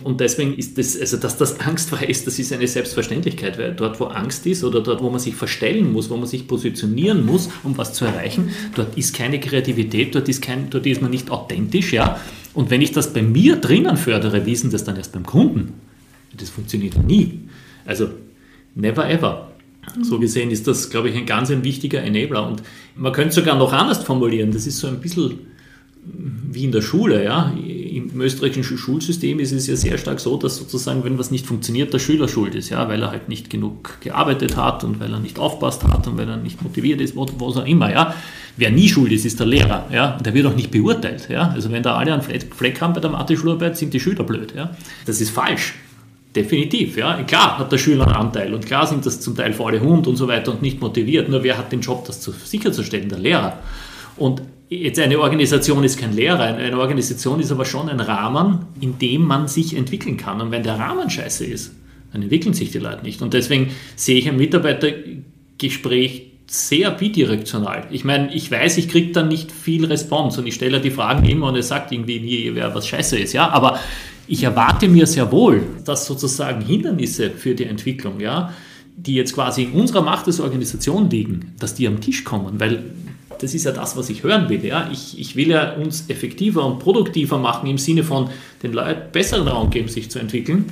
Und 0.03 0.20
deswegen 0.20 0.55
ist 0.55 0.77
das, 0.77 0.98
also 1.00 1.16
dass 1.16 1.37
das 1.37 1.61
angstfrei 1.61 2.07
ist, 2.07 2.27
das 2.27 2.38
ist 2.38 2.53
eine 2.53 2.66
Selbstverständlichkeit, 2.66 3.59
weil 3.59 3.74
dort, 3.74 4.00
wo 4.00 4.07
Angst 4.07 4.44
ist 4.46 4.64
oder 4.64 4.81
dort, 4.81 5.03
wo 5.03 5.11
man 5.11 5.20
sich 5.20 5.35
verstellen 5.35 5.92
muss, 5.92 6.11
wo 6.11 6.16
man 6.16 6.27
sich 6.27 6.48
positionieren 6.48 7.24
muss, 7.24 7.48
um 7.62 7.79
was 7.79 7.92
zu 7.92 8.05
erreichen, 8.05 8.50
dort 8.74 8.96
ist 8.98 9.14
keine 9.14 9.38
Kreativität, 9.38 10.14
dort 10.14 10.29
ist, 10.29 10.42
kein, 10.42 10.68
dort 10.68 10.87
ist 10.87 11.00
man 11.00 11.11
nicht 11.11 11.31
authentisch, 11.31 11.92
ja. 11.92 12.20
Und 12.55 12.70
wenn 12.70 12.83
ich 12.83 12.92
das 12.92 13.12
bei 13.12 13.22
mir 13.22 13.57
drinnen 13.57 13.96
fördere, 13.96 14.44
wie 14.46 14.53
ist 14.53 14.64
denn 14.64 14.70
das 14.70 14.85
dann 14.85 14.96
erst 14.96 15.12
beim 15.12 15.24
Kunden? 15.24 15.74
Das 16.37 16.50
funktioniert 16.50 17.03
nie. 17.05 17.40
Also, 17.85 18.09
never 18.74 19.09
ever. 19.09 19.54
So 20.03 20.18
gesehen 20.18 20.51
ist 20.51 20.66
das, 20.66 20.90
glaube 20.90 21.09
ich, 21.09 21.16
ein 21.16 21.27
ganz 21.27 21.51
ein 21.51 21.64
wichtiger 21.64 22.03
Enabler. 22.03 22.47
Und 22.47 22.62
man 22.97 23.12
könnte 23.12 23.31
es 23.31 23.35
sogar 23.35 23.57
noch 23.57 23.73
anders 23.73 24.03
formulieren. 24.03 24.53
Das 24.53 24.66
ist 24.66 24.79
so 24.79 24.87
ein 24.87 25.01
bisschen 25.01 25.38
wie 26.07 26.64
in 26.64 26.73
der 26.73 26.83
Schule. 26.83 27.25
Ja? 27.25 27.53
Im 27.57 28.20
österreichischen 28.20 28.77
Schulsystem 28.77 29.40
ist 29.40 29.53
es 29.53 29.66
ja 29.66 29.77
sehr 29.77 29.99
stark 29.99 30.20
so, 30.20 30.37
dass 30.37 30.57
sozusagen, 30.57 31.05
wenn 31.05 31.18
was 31.18 31.31
nicht 31.31 31.47
funktioniert, 31.47 31.92
der 31.92 31.99
Schüler 31.99 32.29
schuld 32.29 32.55
ist, 32.55 32.70
ja? 32.70 32.88
weil 32.88 33.03
er 33.03 33.11
halt 33.11 33.29
nicht 33.29 33.51
genug 33.51 34.01
gearbeitet 34.01 34.57
hat 34.57 34.85
und 34.85 35.01
weil 35.01 35.12
er 35.12 35.20
nicht 35.20 35.38
aufpasst 35.38 35.85
hat 35.85 36.07
und 36.07 36.18
weil 36.18 36.29
er 36.29 36.37
nicht 36.37 36.62
motiviert 36.62 37.01
ist, 37.01 37.16
was 37.16 37.57
auch 37.57 37.66
immer. 37.66 37.90
Ja? 37.90 38.14
Wer 38.57 38.70
nie 38.70 38.88
schuld 38.88 39.12
ist, 39.12 39.25
ist 39.25 39.40
der 39.40 39.47
Lehrer. 39.47 39.88
Ja? 39.92 40.18
Der 40.18 40.35
wird 40.35 40.47
auch 40.47 40.57
nicht 40.57 40.70
beurteilt. 40.70 41.29
Ja? 41.31 41.49
Also 41.49 41.73
wenn 41.73 41.83
da 41.83 41.97
alle 41.97 42.12
einen 42.12 42.23
Fleck 42.23 42.81
haben 42.81 42.92
bei 42.92 43.01
der 43.01 43.11
Mathe-Schularbeit, 43.11 43.77
sind 43.77 43.94
die 43.94 44.01
Schüler 44.01 44.25
blöd. 44.25 44.55
Ja? 44.55 44.77
Das 45.07 45.20
ist 45.20 45.31
falsch. 45.31 45.75
Definitiv, 46.35 46.97
ja. 46.97 47.23
Klar 47.23 47.59
hat 47.59 47.70
der 47.70 47.79
Schüler 47.79 48.07
einen 48.07 48.16
Anteil 48.16 48.53
und 48.53 48.66
klar 48.66 48.87
sind 48.87 49.07
das 49.07 49.20
zum 49.20 49.37
Teil 49.37 49.53
faule 49.53 49.81
Hund 49.81 50.09
und 50.09 50.16
so 50.16 50.27
weiter 50.27 50.51
und 50.51 50.62
nicht 50.62 50.81
motiviert. 50.81 51.29
Nur 51.29 51.44
wer 51.44 51.57
hat 51.57 51.70
den 51.70 51.81
Job, 51.81 52.05
das 52.07 52.20
zu, 52.20 52.33
sicherzustellen? 52.33 53.09
Der 53.09 53.18
Lehrer. 53.18 53.59
Und 54.16 54.42
jetzt 54.68 54.99
eine 54.99 55.18
Organisation 55.20 55.85
ist 55.85 55.99
kein 55.99 56.12
Lehrer, 56.12 56.42
eine 56.42 56.79
Organisation 56.79 57.38
ist 57.38 57.53
aber 57.53 57.64
schon 57.64 57.88
ein 57.88 58.01
Rahmen, 58.01 58.66
in 58.81 58.99
dem 58.99 59.23
man 59.23 59.47
sich 59.47 59.77
entwickeln 59.77 60.16
kann. 60.16 60.40
Und 60.40 60.51
wenn 60.51 60.64
der 60.64 60.79
Rahmen 60.79 61.09
scheiße 61.09 61.44
ist, 61.44 61.73
dann 62.12 62.23
entwickeln 62.23 62.55
sich 62.55 62.73
die 62.73 62.79
Leute 62.79 63.05
nicht. 63.05 63.23
Und 63.23 63.33
deswegen 63.33 63.70
sehe 63.94 64.18
ich 64.18 64.29
ein 64.29 64.37
Mitarbeitergespräch 64.37 66.33
sehr 66.47 66.90
bidirektional. 66.90 67.87
Ich 67.90 68.05
meine, 68.05 68.35
ich 68.35 68.51
weiß, 68.51 68.77
ich 68.79 68.88
kriege 68.88 69.12
dann 69.12 69.29
nicht 69.29 69.51
viel 69.51 69.85
Response 69.87 70.40
und 70.40 70.47
ich 70.47 70.55
stelle 70.55 70.81
die 70.81 70.90
Fragen 70.90 71.29
immer 71.29 71.49
und 71.49 71.57
es 71.57 71.68
sagt 71.68 71.90
irgendwie 71.90 72.20
nie, 72.20 72.51
wer 72.55 72.75
was 72.75 72.87
scheiße 72.87 73.18
ist, 73.18 73.33
ja, 73.33 73.49
aber 73.49 73.79
ich 74.27 74.43
erwarte 74.43 74.89
mir 74.89 75.07
sehr 75.07 75.31
wohl, 75.31 75.63
dass 75.85 76.07
sozusagen 76.07 76.61
Hindernisse 76.63 77.31
für 77.31 77.55
die 77.55 77.65
Entwicklung, 77.65 78.21
ja, 78.21 78.53
die 78.97 79.15
jetzt 79.15 79.35
quasi 79.35 79.65
in 79.65 79.73
unserer 79.73 80.03
Macht 80.03 80.27
als 80.27 80.41
Organisation 80.41 81.11
liegen, 81.11 81.53
dass 81.59 81.75
die 81.75 81.87
am 81.87 82.01
Tisch 82.01 82.25
kommen, 82.25 82.61
weil 82.61 82.85
das 83.41 83.55
ist 83.55 83.65
ja 83.65 83.73
das, 83.73 83.97
was 83.97 84.09
ich 84.11 84.23
hören 84.23 84.49
will. 84.49 84.65
Ja? 84.65 84.89
Ich, 84.93 85.19
ich 85.19 85.37
will 85.37 85.49
ja 85.49 85.75
uns 85.75 86.09
effektiver 86.09 86.65
und 86.65 86.79
produktiver 86.79 87.39
machen 87.39 87.69
im 87.69 87.79
Sinne 87.79 88.05
von 88.05 88.31
den 88.63 88.73
Leuten 88.73 89.13
besseren 89.13 89.49
Raum 89.49 89.71
geben, 89.71 89.89
sich 89.89 90.11
zu 90.11 90.19
entwickeln. 90.19 90.67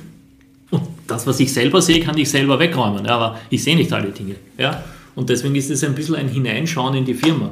Und 0.71 0.81
das, 1.07 1.27
was 1.27 1.39
ich 1.39 1.53
selber 1.53 1.81
sehe, 1.81 1.99
kann 1.99 2.17
ich 2.17 2.29
selber 2.29 2.57
wegräumen. 2.59 3.05
Ja? 3.05 3.15
Aber 3.15 3.39
ich 3.49 3.63
sehe 3.63 3.75
nicht 3.75 3.91
alle 3.93 4.09
Dinge. 4.09 4.35
Ja? 4.57 4.83
Und 5.15 5.29
deswegen 5.29 5.55
ist 5.55 5.69
es 5.69 5.83
ein 5.83 5.93
bisschen 5.93 6.15
ein 6.15 6.29
Hineinschauen 6.29 6.95
in 6.95 7.05
die 7.05 7.13
Firma. 7.13 7.51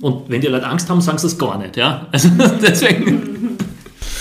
Und 0.00 0.28
wenn 0.28 0.40
die 0.40 0.48
Leute 0.48 0.66
Angst 0.66 0.88
haben, 0.88 1.00
sagen 1.00 1.18
sie 1.18 1.26
es 1.26 1.38
gar 1.38 1.58
nicht. 1.58 1.76
Ja? 1.76 2.06
Also 2.12 2.28
deswegen. 2.62 3.36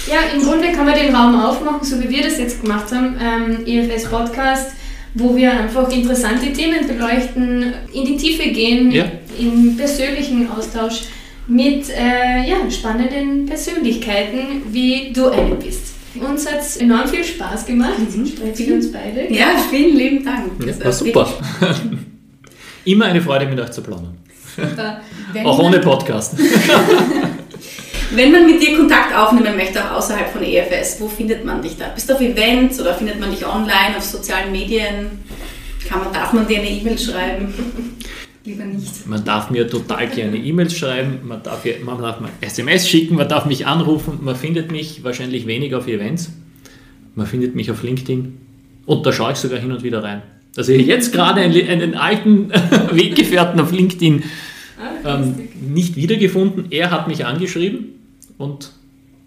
Ja, 0.08 0.20
im 0.36 0.44
Grunde 0.44 0.72
kann 0.72 0.86
man 0.86 0.94
den 0.94 1.16
Raum 1.16 1.40
aufmachen, 1.40 1.84
so 1.84 2.02
wie 2.02 2.10
wir 2.10 2.24
das 2.24 2.38
jetzt 2.38 2.62
gemacht 2.62 2.92
haben, 2.92 3.16
ähm, 3.20 3.66
EFS 3.66 4.08
Podcast, 4.10 4.76
wo 5.16 5.36
wir 5.36 5.52
einfach 5.52 5.90
interessante 5.92 6.54
Themen 6.54 6.88
beleuchten, 6.88 7.74
in 7.92 8.06
die 8.06 8.18
Tiefe 8.18 8.50
gehen, 8.50 8.92
ja. 8.92 9.06
im 9.40 9.76
persönlichen 9.76 10.50
Austausch 10.52 11.04
mit 11.48 11.90
äh, 11.90 12.48
ja, 12.48 12.70
spannenden 12.70 13.46
Persönlichkeiten, 13.46 14.64
wie 14.72 15.12
du 15.14 15.30
eine 15.30 15.56
bist. 15.56 15.96
Uns 16.16 16.50
hat 16.50 16.62
es 16.62 16.78
enorm 16.78 17.08
viel 17.08 17.24
Spaß 17.24 17.66
gemacht, 17.66 18.00
mhm. 18.00 18.26
sprechen 18.26 18.74
uns 18.74 18.92
beide. 18.92 19.34
Ja, 19.34 19.48
vielen 19.70 19.98
lieben 19.98 20.24
Dank. 20.24 20.52
Ja, 20.66 20.86
war 20.86 20.92
super. 20.92 21.28
Immer 22.86 23.06
eine 23.06 23.22
Freude, 23.22 23.48
mit 23.48 23.60
euch 23.60 23.72
zu 23.72 23.82
planen. 23.82 24.18
Auch 25.44 25.60
ohne 25.60 25.80
Podcast. 25.80 26.38
Wenn 28.16 28.32
man 28.32 28.46
mit 28.46 28.62
dir 28.62 28.78
Kontakt 28.78 29.14
aufnehmen 29.14 29.58
möchte, 29.58 29.84
auch 29.84 29.98
außerhalb 29.98 30.30
von 30.30 30.42
EFS, 30.42 31.02
wo 31.02 31.08
findet 31.08 31.44
man 31.44 31.62
dich 31.62 31.76
da? 31.78 31.90
Bist 31.90 32.10
du 32.10 32.14
auf 32.14 32.22
Events 32.22 32.80
oder 32.80 32.94
findet 32.94 33.20
man 33.20 33.30
dich 33.30 33.46
online, 33.46 33.98
auf 33.98 34.04
sozialen 34.04 34.54
Medien? 34.54 35.20
Kann 35.88 36.00
man, 36.00 36.14
darf 36.14 36.32
man 36.32 36.48
dir 36.48 36.60
eine 36.60 36.70
E-Mail 36.70 36.98
schreiben? 36.98 37.54
Lieber 38.46 38.64
nicht. 38.64 39.06
Man 39.06 39.26
darf 39.26 39.50
mir 39.50 39.68
total 39.68 40.08
gerne 40.08 40.38
E-Mails 40.38 40.78
schreiben, 40.78 41.20
man 41.26 41.44
darf, 41.44 41.66
man 41.84 42.02
darf 42.02 42.22
mir 42.22 42.30
SMS 42.42 42.88
schicken, 42.88 43.16
man 43.16 43.28
darf 43.28 43.46
mich 43.46 43.68
anrufen, 43.68 44.20
man 44.22 44.36
findet 44.36 44.72
mich 44.72 45.04
wahrscheinlich 45.04 45.46
weniger 45.46 45.80
auf 45.80 45.88
Events, 45.88 46.32
man 47.16 47.26
findet 47.26 47.56
mich 47.56 47.70
auf 47.70 47.84
LinkedIn 47.84 48.38
und 48.86 49.06
da 49.06 49.12
schaue 49.12 49.34
ich 49.34 49.40
sogar 49.40 49.60
hin 49.60 49.72
und 49.72 49.84
wieder 49.84 50.04
rein. 50.04 50.22
Also 50.56 50.72
jetzt 50.72 51.12
gerade 51.12 51.42
einen, 51.42 51.68
einen 51.68 51.96
alten 51.96 52.50
Weggefährten 52.92 53.60
auf 53.60 53.74
LinkedIn 53.74 54.24
ah, 54.80 55.16
ähm, 55.16 55.50
nicht 55.60 55.98
wiedergefunden. 55.98 56.68
Er 56.70 56.92
hat 56.92 57.10
mich 57.10 57.26
angeschrieben 57.26 57.96
und 58.38 58.72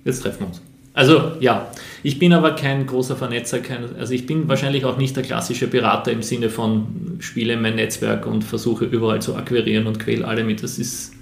jetzt 0.04 0.22
treffen 0.22 0.40
wir 0.40 0.46
uns. 0.48 0.60
Also 0.98 1.32
ja, 1.38 1.70
ich 2.02 2.18
bin 2.18 2.32
aber 2.32 2.56
kein 2.56 2.84
großer 2.84 3.14
Vernetzer, 3.14 3.60
kein, 3.60 3.94
also 3.96 4.12
ich 4.12 4.26
bin 4.26 4.48
wahrscheinlich 4.48 4.84
auch 4.84 4.96
nicht 4.96 5.14
der 5.14 5.22
klassische 5.22 5.68
Berater 5.68 6.10
im 6.10 6.22
Sinne 6.22 6.50
von 6.50 7.18
spiele 7.20 7.56
mein 7.56 7.76
Netzwerk 7.76 8.26
und 8.26 8.42
versuche 8.42 8.84
überall 8.84 9.22
zu 9.22 9.36
akquirieren 9.36 9.86
und 9.86 10.00
quäle 10.00 10.26
alle 10.26 10.42
mit. 10.42 10.60
Das 10.62 10.76
ist, 10.76 11.12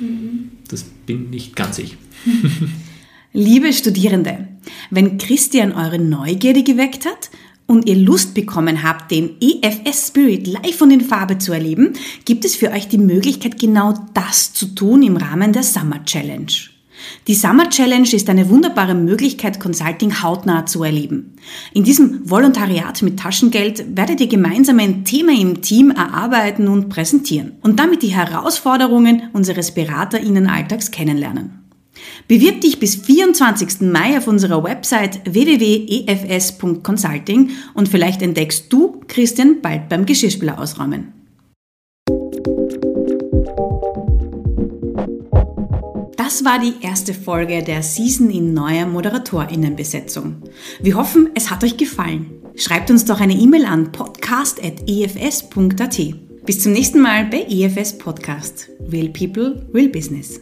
mhm. 0.00 0.50
das 0.68 0.82
bin 0.82 1.30
nicht 1.30 1.54
ganz 1.54 1.78
ich. 1.78 1.96
Liebe 3.32 3.72
Studierende, 3.72 4.48
wenn 4.90 5.16
Christian 5.16 5.70
eure 5.70 6.00
Neugierde 6.00 6.64
geweckt 6.64 7.06
hat 7.06 7.30
und 7.68 7.88
ihr 7.88 7.94
Lust 7.94 8.34
bekommen 8.34 8.82
habt, 8.82 9.12
den 9.12 9.36
EFS 9.40 10.08
Spirit 10.08 10.48
live 10.48 10.80
und 10.80 10.90
in 10.90 11.02
Farbe 11.02 11.38
zu 11.38 11.52
erleben, 11.52 11.92
gibt 12.24 12.44
es 12.44 12.56
für 12.56 12.72
euch 12.72 12.88
die 12.88 12.98
Möglichkeit, 12.98 13.60
genau 13.60 13.94
das 14.12 14.52
zu 14.54 14.74
tun 14.74 15.04
im 15.04 15.16
Rahmen 15.16 15.52
der 15.52 15.62
Summer 15.62 16.04
Challenge. 16.04 16.69
Die 17.26 17.34
Summer 17.34 17.68
Challenge 17.68 18.08
ist 18.12 18.28
eine 18.28 18.50
wunderbare 18.50 18.94
Möglichkeit, 18.94 19.60
Consulting 19.60 20.22
hautnah 20.22 20.66
zu 20.66 20.82
erleben. 20.82 21.36
In 21.72 21.84
diesem 21.84 22.28
Volontariat 22.28 23.02
mit 23.02 23.18
Taschengeld 23.18 23.96
werdet 23.96 24.20
ihr 24.20 24.28
gemeinsam 24.28 24.78
ein 24.78 25.04
Thema 25.04 25.32
im 25.32 25.62
Team 25.62 25.90
erarbeiten 25.90 26.68
und 26.68 26.88
präsentieren 26.88 27.52
und 27.62 27.78
damit 27.78 28.02
die 28.02 28.14
Herausforderungen 28.14 29.30
unseres 29.32 29.72
BeraterInnen-Alltags 29.72 30.90
kennenlernen. 30.90 31.56
Bewirb 32.28 32.62
dich 32.62 32.78
bis 32.78 32.96
24. 32.96 33.82
Mai 33.82 34.16
auf 34.16 34.26
unserer 34.26 34.64
Website 34.64 35.20
www.efs.consulting 35.24 37.50
und 37.74 37.88
vielleicht 37.88 38.22
entdeckst 38.22 38.72
du 38.72 39.02
Christian 39.08 39.60
bald 39.60 39.88
beim 39.88 40.06
Geschirrspüler 40.06 40.58
ausräumen. 40.58 41.19
Das 46.30 46.44
war 46.44 46.60
die 46.60 46.74
erste 46.80 47.12
Folge 47.12 47.64
der 47.64 47.82
Season 47.82 48.30
in 48.30 48.54
neuer 48.54 48.86
Moderatorinnenbesetzung. 48.86 50.36
Wir 50.80 50.94
hoffen, 50.94 51.30
es 51.34 51.50
hat 51.50 51.64
euch 51.64 51.76
gefallen. 51.76 52.40
Schreibt 52.54 52.88
uns 52.88 53.04
doch 53.04 53.20
eine 53.20 53.32
E-Mail 53.32 53.64
an 53.64 53.90
podcast.efs.at. 53.90 55.98
Bis 56.46 56.62
zum 56.62 56.70
nächsten 56.70 57.00
Mal 57.00 57.24
bei 57.24 57.46
EFS 57.48 57.98
Podcast. 57.98 58.68
Real 58.92 59.08
People, 59.08 59.66
Real 59.74 59.88
Business. 59.88 60.40